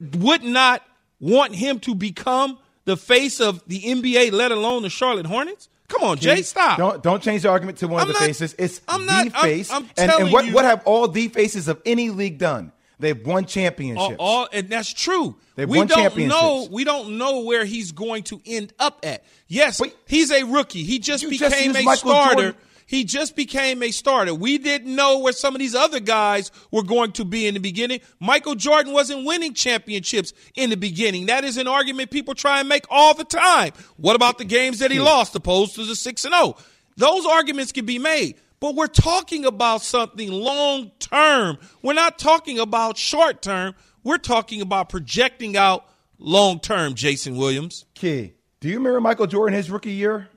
[0.00, 0.82] would not
[1.20, 5.68] want him to become the face of the NBA, let alone the Charlotte Hornets?
[5.88, 6.76] Come on, Jay, stop.
[6.78, 8.54] Don't don't change the argument to one I'm of the not- faces.
[8.58, 9.70] It's I'm the not- I'm- face.
[9.72, 12.72] I'm and, and what you- what have all the faces of any league done?
[13.00, 14.16] They've won championships.
[14.18, 15.36] all- and that's true.
[15.54, 16.40] They've we won don't championships.
[16.40, 16.68] know.
[16.70, 19.24] We don't know where he's going to end up at.
[19.46, 20.82] Yes, he's a rookie.
[20.82, 22.34] He just became just a Michael starter.
[22.34, 22.54] Jordan.
[22.88, 24.34] He just became a starter.
[24.34, 27.60] We didn't know where some of these other guys were going to be in the
[27.60, 28.00] beginning.
[28.18, 31.26] Michael Jordan wasn't winning championships in the beginning.
[31.26, 33.72] That is an argument people try and make all the time.
[33.98, 36.56] What about the games that he lost opposed to the 6 and 0?
[36.96, 38.36] Those arguments can be made.
[38.58, 41.58] But we're talking about something long term.
[41.82, 43.74] We're not talking about short term.
[44.02, 45.84] We're talking about projecting out
[46.18, 47.84] long term, Jason Williams.
[47.94, 50.28] Key, do you remember Michael Jordan his rookie year?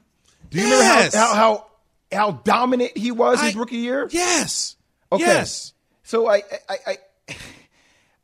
[0.50, 1.14] Do you Yes.
[1.14, 1.71] remember how, how how
[2.12, 4.08] how dominant he was his rookie year?
[4.12, 4.76] Yes.
[5.12, 5.24] Okay.
[5.24, 5.74] Yes.
[6.04, 6.98] So I, I, I,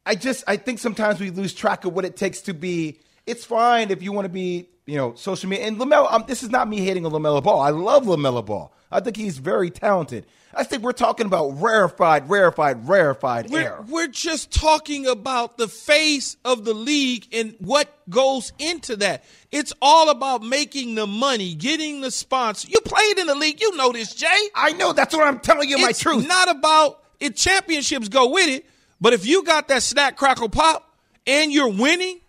[0.06, 3.00] I just I think sometimes we lose track of what it takes to be.
[3.26, 5.68] It's fine if you want to be, you know, social media.
[5.68, 7.60] And LaMelo, um, this is not me hating on LaMelo Ball.
[7.60, 8.74] I love LaMelo Ball.
[8.92, 10.26] I think he's very talented.
[10.54, 13.86] I think we're talking about rarefied, rarefied, rarefied We're, air.
[13.88, 19.24] we're just talking about the face of the league and what goes into that.
[19.52, 22.70] It's all about making the money, getting the sponsor.
[22.70, 24.50] You played in the league, you know this, Jay.
[24.56, 25.78] I know that's what I'm telling you.
[25.78, 26.28] my it's truth.
[26.28, 27.36] not about it.
[27.36, 28.66] Championships go with it,
[29.00, 32.20] but if you got that snack, crackle, pop, and you're winning,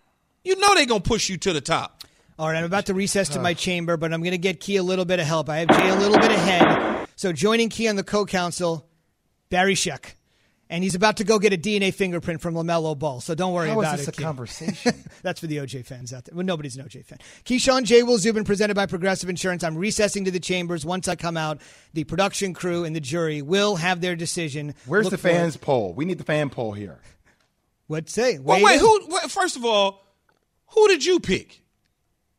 [0.44, 1.97] you know they're gonna push you to the top.
[2.38, 4.76] All right, I'm about to recess to my chamber, but I'm going to get Key
[4.76, 5.48] a little bit of help.
[5.48, 7.08] I have Jay a little bit ahead.
[7.16, 8.86] So joining Key on the co-counsel,
[9.50, 10.14] Barry Scheck.
[10.70, 13.20] And he's about to go get a DNA fingerprint from LaMelo Ball.
[13.22, 14.14] So don't worry How is about this it.
[14.14, 14.22] a Key.
[14.22, 15.04] conversation?
[15.22, 16.34] That's for the OJ fans out there.
[16.36, 17.18] Well, nobody's an OJ fan.
[17.46, 18.02] Keyshawn J.
[18.02, 19.64] Will Zubin, presented by Progressive Insurance.
[19.64, 20.84] I'm recessing to the chambers.
[20.84, 21.60] Once I come out,
[21.94, 24.74] the production crew and the jury will have their decision.
[24.86, 25.32] Where's Look the for it.
[25.32, 25.94] fans poll?
[25.94, 27.00] We need the fan poll here.
[27.86, 28.38] What'd say?
[28.38, 29.06] Well, Wait wait, who?
[29.08, 30.04] Wait, first of all,
[30.68, 31.62] who did you pick?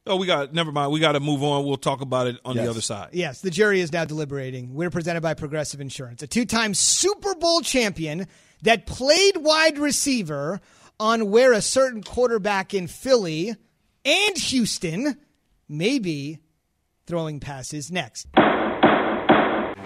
[0.09, 0.53] Oh, we got.
[0.53, 0.91] Never mind.
[0.91, 1.65] We got to move on.
[1.65, 2.65] We'll talk about it on Yes.
[2.65, 3.09] the other side.
[3.13, 4.73] Yes, the jury is now deliberating.
[4.73, 8.25] We're presented by Progressive Insurance, a two time Super Bowl champion
[8.63, 10.59] that played wide receiver
[10.99, 13.55] on where a certain quarterback in Philly
[14.03, 15.15] and Houston
[15.69, 16.39] may be
[17.05, 18.27] throwing passes next.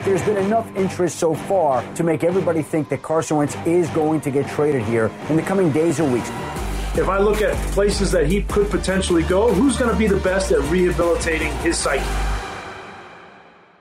[0.06, 4.20] There's been enough interest so far to make everybody think that Carson Wentz is going
[4.22, 6.30] to get traded here in the coming days or weeks.
[6.96, 10.20] If I look at places that he could potentially go, who's going to be the
[10.20, 12.06] best at rehabilitating his psyche?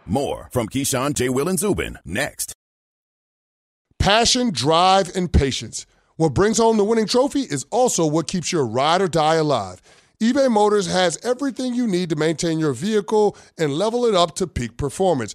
[0.07, 1.29] More from Keyshawn, J.
[1.29, 2.55] Will, and Zubin next.
[3.99, 5.85] Passion, drive, and patience.
[6.17, 9.83] What brings home the winning trophy is also what keeps your ride or die alive.
[10.19, 14.47] eBay Motors has everything you need to maintain your vehicle and level it up to
[14.47, 15.35] peak performance.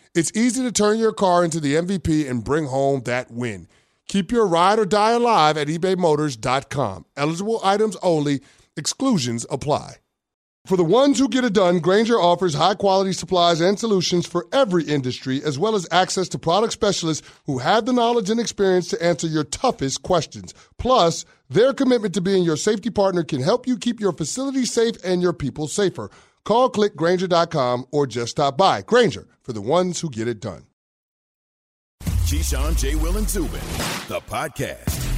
[0.13, 3.67] it's easy to turn your car into the MVP and bring home that win.
[4.07, 7.05] Keep your ride or die alive at ebaymotors.com.
[7.15, 8.41] Eligible items only,
[8.75, 9.95] exclusions apply.
[10.65, 14.47] For the ones who get it done, Grainger offers high quality supplies and solutions for
[14.53, 18.87] every industry, as well as access to product specialists who have the knowledge and experience
[18.89, 20.53] to answer your toughest questions.
[20.77, 24.97] Plus, their commitment to being your safety partner can help you keep your facility safe
[25.03, 26.11] and your people safer.
[26.43, 28.81] Call clickgrainger.com or just stop by.
[28.81, 30.63] Grainger for the ones who get it done.
[32.31, 32.95] Keyshawn, J.
[32.95, 33.59] Will, and Zubin,
[34.07, 35.10] the podcast.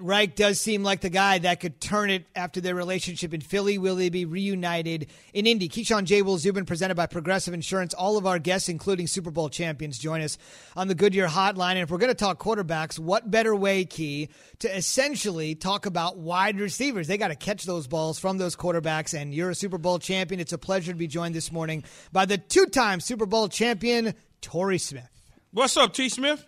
[0.00, 3.78] Reich does seem like the guy that could turn it after their relationship in Philly.
[3.78, 5.68] Will they be reunited in Indy?
[5.68, 6.20] Keyshawn J.
[6.22, 7.94] Will Zubin, presented by Progressive Insurance.
[7.94, 10.36] All of our guests, including Super Bowl champions, join us
[10.74, 11.74] on the Goodyear Hotline.
[11.74, 16.18] And if we're going to talk quarterbacks, what better way, Key, to essentially talk about
[16.18, 17.06] wide receivers?
[17.06, 19.16] They got to catch those balls from those quarterbacks.
[19.16, 20.40] And you're a Super Bowl champion.
[20.40, 24.78] It's a pleasure to be joined this morning by the two-time Super Bowl champion, Torrey
[24.78, 25.08] Smith.
[25.52, 26.08] What's up, T.
[26.08, 26.44] Smith?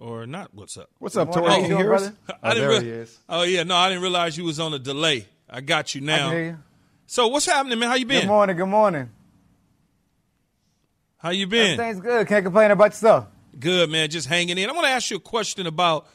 [0.00, 0.54] Or not?
[0.54, 0.90] What's up?
[0.98, 1.48] What's up, Good Torrey?
[1.48, 1.62] morning.
[1.62, 2.14] Can you hear brother?
[2.28, 3.18] I Oh, didn't there rea- he is.
[3.28, 5.26] Oh yeah, no, I didn't realize you was on a delay.
[5.50, 6.28] I got you now.
[6.28, 6.58] can hear you.
[7.06, 7.88] So what's happening, man?
[7.88, 8.20] How you been?
[8.22, 8.56] Good morning.
[8.56, 9.10] Good morning.
[11.16, 11.72] How you been?
[11.80, 12.28] Everything's good.
[12.28, 13.26] Can't complain about yourself.
[13.58, 14.08] Good, man.
[14.08, 14.68] Just hanging in.
[14.70, 16.06] I want to ask you a question about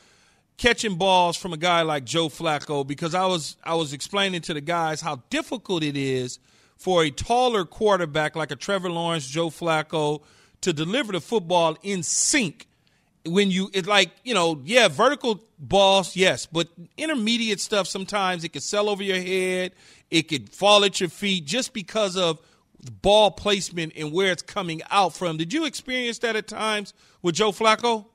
[0.55, 4.53] catching balls from a guy like Joe Flacco because I was I was explaining to
[4.53, 6.39] the guys how difficult it is
[6.77, 10.21] for a taller quarterback like a Trevor Lawrence, Joe Flacco
[10.61, 12.67] to deliver the football in sync
[13.25, 16.67] when you it's like you know yeah vertical balls yes but
[16.97, 19.71] intermediate stuff sometimes it could sell over your head
[20.11, 22.39] it could fall at your feet just because of
[23.01, 27.33] ball placement and where it's coming out from did you experience that at times with
[27.35, 28.05] joe flacco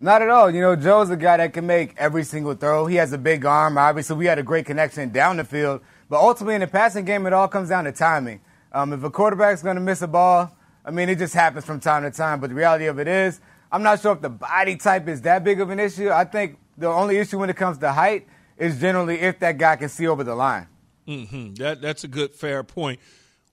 [0.00, 0.50] Not at all.
[0.50, 2.86] You know, Joe's a guy that can make every single throw.
[2.86, 3.78] He has a big arm.
[3.78, 5.80] Obviously, we had a great connection down the field.
[6.10, 8.40] But ultimately, in the passing game, it all comes down to timing.
[8.72, 10.50] Um, if a quarterback's going to miss a ball,
[10.84, 12.40] I mean, it just happens from time to time.
[12.40, 13.40] But the reality of it is,
[13.74, 16.08] I'm not sure if the body type is that big of an issue.
[16.08, 18.24] I think the only issue when it comes to height
[18.56, 20.68] is generally if that guy can see over the line.
[21.08, 21.54] Mm-hmm.
[21.54, 23.00] That that's a good fair point.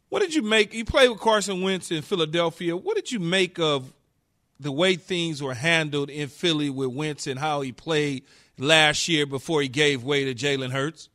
[0.10, 0.76] What did you make?
[0.76, 2.78] You played with Carson Wentz in Philadelphia.
[2.78, 3.92] What did you make of
[4.60, 8.24] the way things were handled in Philly with Wentz and how he played
[8.60, 11.10] last year before he gave way to Jalen Hurts?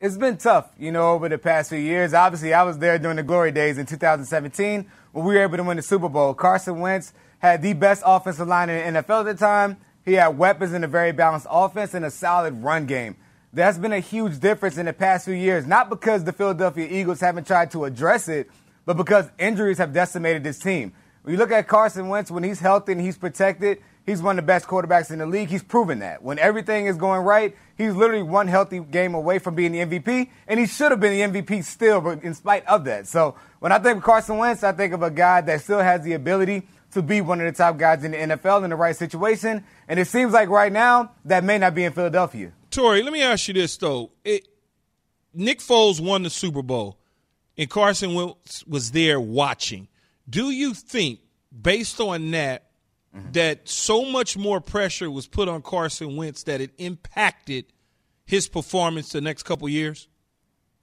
[0.00, 2.14] It's been tough, you know, over the past few years.
[2.14, 5.62] Obviously, I was there during the glory days in 2017 when we were able to
[5.62, 6.32] win the Super Bowl.
[6.32, 9.78] Carson Wentz had the best offensive line in the NFL at the time.
[10.04, 13.16] He had weapons in a very balanced offense and a solid run game.
[13.52, 17.20] That's been a huge difference in the past few years, not because the Philadelphia Eagles
[17.20, 18.48] haven't tried to address it,
[18.86, 20.92] but because injuries have decimated this team.
[21.22, 24.44] When you look at Carson Wentz, when he's healthy and he's protected, he's one of
[24.44, 25.48] the best quarterbacks in the league.
[25.48, 26.22] He's proven that.
[26.22, 30.30] When everything is going right, he's literally one healthy game away from being the MVP,
[30.46, 33.06] and he should have been the MVP still, but in spite of that.
[33.06, 36.02] So when I think of Carson Wentz, I think of a guy that still has
[36.02, 38.96] the ability to be one of the top guys in the NFL in the right
[38.96, 39.64] situation.
[39.88, 42.52] And it seems like right now that may not be in Philadelphia.
[42.70, 44.48] Torrey, let me ask you this though: it,
[45.34, 46.98] Nick Foles won the Super Bowl,
[47.56, 49.88] and Carson Wentz was there watching.
[50.28, 51.20] Do you think,
[51.60, 52.70] based on that,
[53.14, 53.32] mm-hmm.
[53.32, 57.66] that so much more pressure was put on Carson Wentz that it impacted
[58.24, 60.08] his performance the next couple years?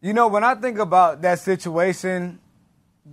[0.01, 2.39] You know, when I think about that situation,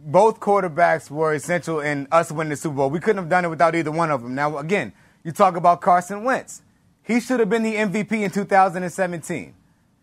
[0.02, 2.90] both quarterbacks were essential in us winning the Super Bowl.
[2.90, 4.34] We couldn't have done it without either one of them.
[4.34, 4.92] Now, again,
[5.22, 6.62] you talk about Carson Wentz.
[7.02, 9.54] He should have been the MVP in 2017.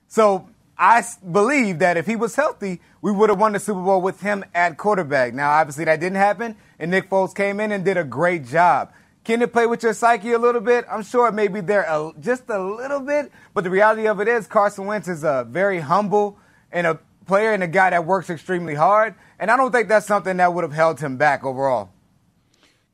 [0.08, 4.02] So I believe that if he was healthy, we would have won the Super Bowl
[4.02, 5.34] with him at quarterback.
[5.34, 8.92] Now, obviously, that didn't happen, and Nick Foles came in and did a great job.
[9.24, 10.86] Can it play with your psyche a little bit?
[10.90, 14.20] I'm sure it may be there a, just a little bit, but the reality of
[14.20, 16.40] it is Carson Wentz is a very humble
[16.72, 20.06] and a player and a guy that works extremely hard, and I don't think that's
[20.06, 21.92] something that would have held him back overall.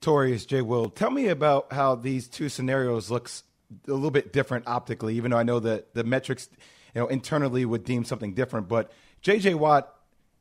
[0.01, 0.61] Torrey, J.
[0.61, 0.89] Will.
[0.89, 3.43] Tell me about how these two scenarios looks
[3.87, 6.49] a little bit different optically, even though I know that the metrics–
[6.97, 8.67] you know, internally would deem something different.
[8.67, 9.53] But J.J.
[9.53, 9.93] Watt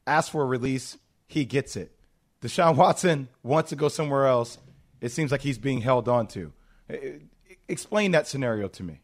[0.07, 1.93] asks for a release, he gets it.
[2.41, 4.57] Deshaun Watson wants to go somewhere else.
[5.03, 6.55] It seems like he's being held on to.
[7.69, 9.01] Explain that scenario to me.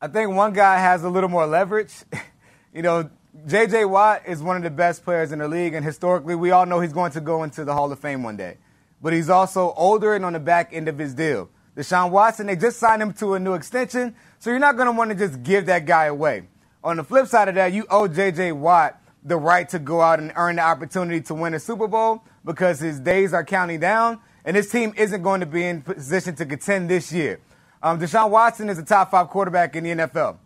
[0.00, 1.94] I think one guy has a little more leverage.
[2.72, 3.10] you know,
[3.46, 3.86] J.J.
[3.86, 6.80] Watt is one of the best players in the league, and historically, we all know
[6.80, 8.58] he's going to go into the Hall of Fame one day.
[9.00, 11.48] But he's also older and on the back end of his deal.
[11.74, 14.92] Deshaun Watson, they just signed him to a new extension, so you're not going to
[14.92, 16.42] want to just give that guy away.
[16.84, 18.52] On the flip side of that, you owe J.J.
[18.52, 22.22] Watt the right to go out and earn the opportunity to win a Super Bowl
[22.44, 26.34] because his days are counting down, and his team isn't going to be in position
[26.34, 27.40] to contend this year.
[27.82, 30.36] Um, Deshaun Watson is a top five quarterback in the NFL.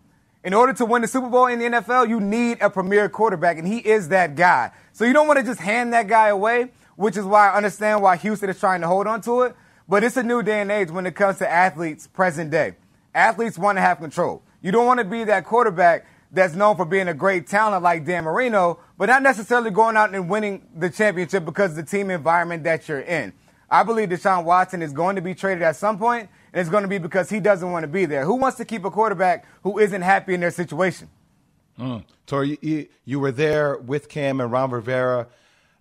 [0.46, 3.58] In order to win the Super Bowl in the NFL, you need a premier quarterback,
[3.58, 4.70] and he is that guy.
[4.92, 8.00] So you don't want to just hand that guy away, which is why I understand
[8.00, 9.56] why Houston is trying to hold on to it.
[9.88, 12.76] But it's a new day and age when it comes to athletes present day.
[13.12, 14.40] Athletes want to have control.
[14.62, 18.04] You don't want to be that quarterback that's known for being a great talent like
[18.04, 22.08] Dan Marino, but not necessarily going out and winning the championship because of the team
[22.08, 23.32] environment that you're in.
[23.68, 26.88] I believe Deshaun Watson is going to be traded at some point, it's going to
[26.88, 28.24] be because he doesn't want to be there.
[28.24, 31.10] Who wants to keep a quarterback who isn't happy in their situation?
[31.78, 32.04] Mm.
[32.26, 35.28] Torrey, you, you, were there with Cam and Ron Rivera.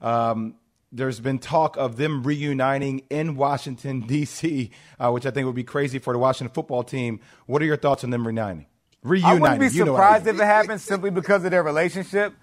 [0.02, 0.56] Um,
[0.92, 5.64] there's been talk of them reuniting in Washington, D.C., uh, which I think would be
[5.64, 7.22] crazy for the Washington football team.
[7.46, 8.66] What are your thoughts on them reuniting?
[9.02, 9.38] Reuniting.
[9.38, 12.34] I wouldn't be surprised if it happens simply because of their relationship.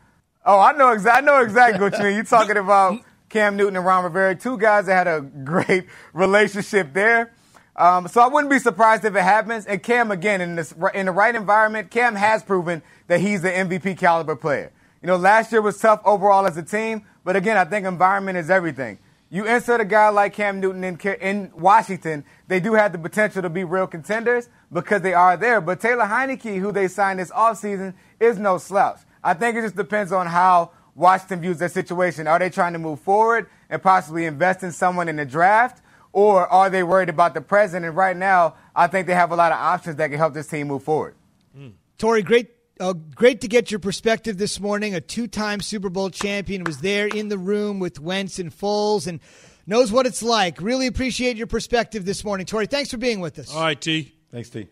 [0.45, 2.15] Oh, I know, exa- I know exactly what you mean.
[2.15, 6.93] You're talking about Cam Newton and Ron Rivera, two guys that had a great relationship
[6.95, 7.33] there.
[7.75, 9.67] Um, so I wouldn't be surprised if it happens.
[9.67, 13.51] And Cam, again, in, this, in the right environment, Cam has proven that he's the
[13.51, 14.73] MVP caliber player.
[15.03, 18.39] You know, last year was tough overall as a team, but again, I think environment
[18.39, 18.99] is everything.
[19.31, 23.41] You insert a guy like Cam Newton in, in Washington, they do have the potential
[23.41, 25.63] to be real contenders because they are there.
[25.63, 29.01] But Taylor Heinicke, who they signed this offseason, is no slouch.
[29.25, 32.27] I think it just depends on how Washington views their situation.
[32.27, 35.83] Are they trying to move forward and possibly invest in someone in the draft?
[36.13, 37.85] Or are they worried about the present?
[37.85, 40.47] And right now, I think they have a lot of options that can help this
[40.47, 41.15] team move forward.
[41.57, 41.73] Mm.
[41.99, 42.51] Torrey, great
[42.81, 44.95] uh, great to get your perspective this morning.
[44.95, 49.21] A two-time Super Bowl champion was there in the room with Wentz and Foles and
[49.67, 50.61] knows what it's like.
[50.61, 52.67] Really appreciate your perspective this morning, Torrey.
[52.67, 53.55] Thanks for being with us.
[53.55, 54.13] All right, T.
[54.31, 54.69] Thanks, T.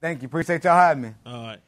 [0.00, 0.26] Thank you.
[0.26, 1.14] Appreciate y'all having me.
[1.26, 1.58] All right.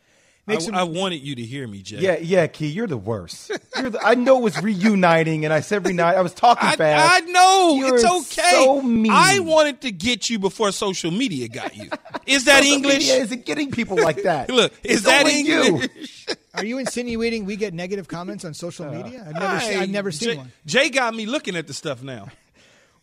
[0.56, 0.74] I, some...
[0.74, 1.98] I, wanted you to hear me, Jay.
[1.98, 3.50] Yeah, yeah, Key, you're the worst.
[3.76, 6.16] You're the, I know it was reuniting, and I said reunite.
[6.16, 7.22] I was talking I, fast.
[7.22, 8.50] I know you're it's okay.
[8.52, 9.12] So mean.
[9.12, 11.90] I wanted to get you before social media got you.
[12.26, 13.08] Is that English?
[13.08, 14.48] is it getting people like that?
[14.50, 15.88] Look, is it's that English?
[16.28, 16.34] You.
[16.54, 19.24] Are you insinuating we get negative comments on social media?
[19.26, 20.52] I've never, seen, I've never seen Jay, one.
[20.66, 22.28] Jay got me looking at the stuff now.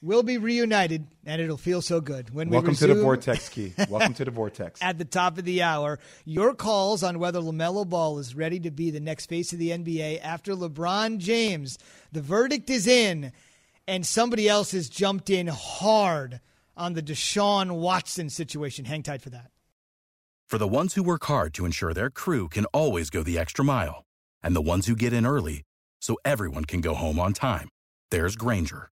[0.02, 3.50] We'll be reunited, and it'll feel so good when we Welcome we to the vortex,
[3.50, 3.74] Key.
[3.90, 4.80] Welcome to the vortex.
[4.82, 8.70] At the top of the hour, your calls on whether LaMelo Ball is ready to
[8.70, 11.80] be the next face of the NBA after LeBron James.
[12.12, 13.32] The verdict is in,
[13.88, 16.42] and somebody else has jumped in hard
[16.76, 18.86] on the Deshaun Watson situation.
[18.86, 19.50] Hang tight for that.
[20.46, 23.66] For the ones who work hard to ensure their crew can always go the extra
[23.66, 24.06] mile,
[24.44, 25.64] and the ones who get in early
[26.00, 27.70] so everyone can go home on time,
[28.12, 28.92] there's Grainger,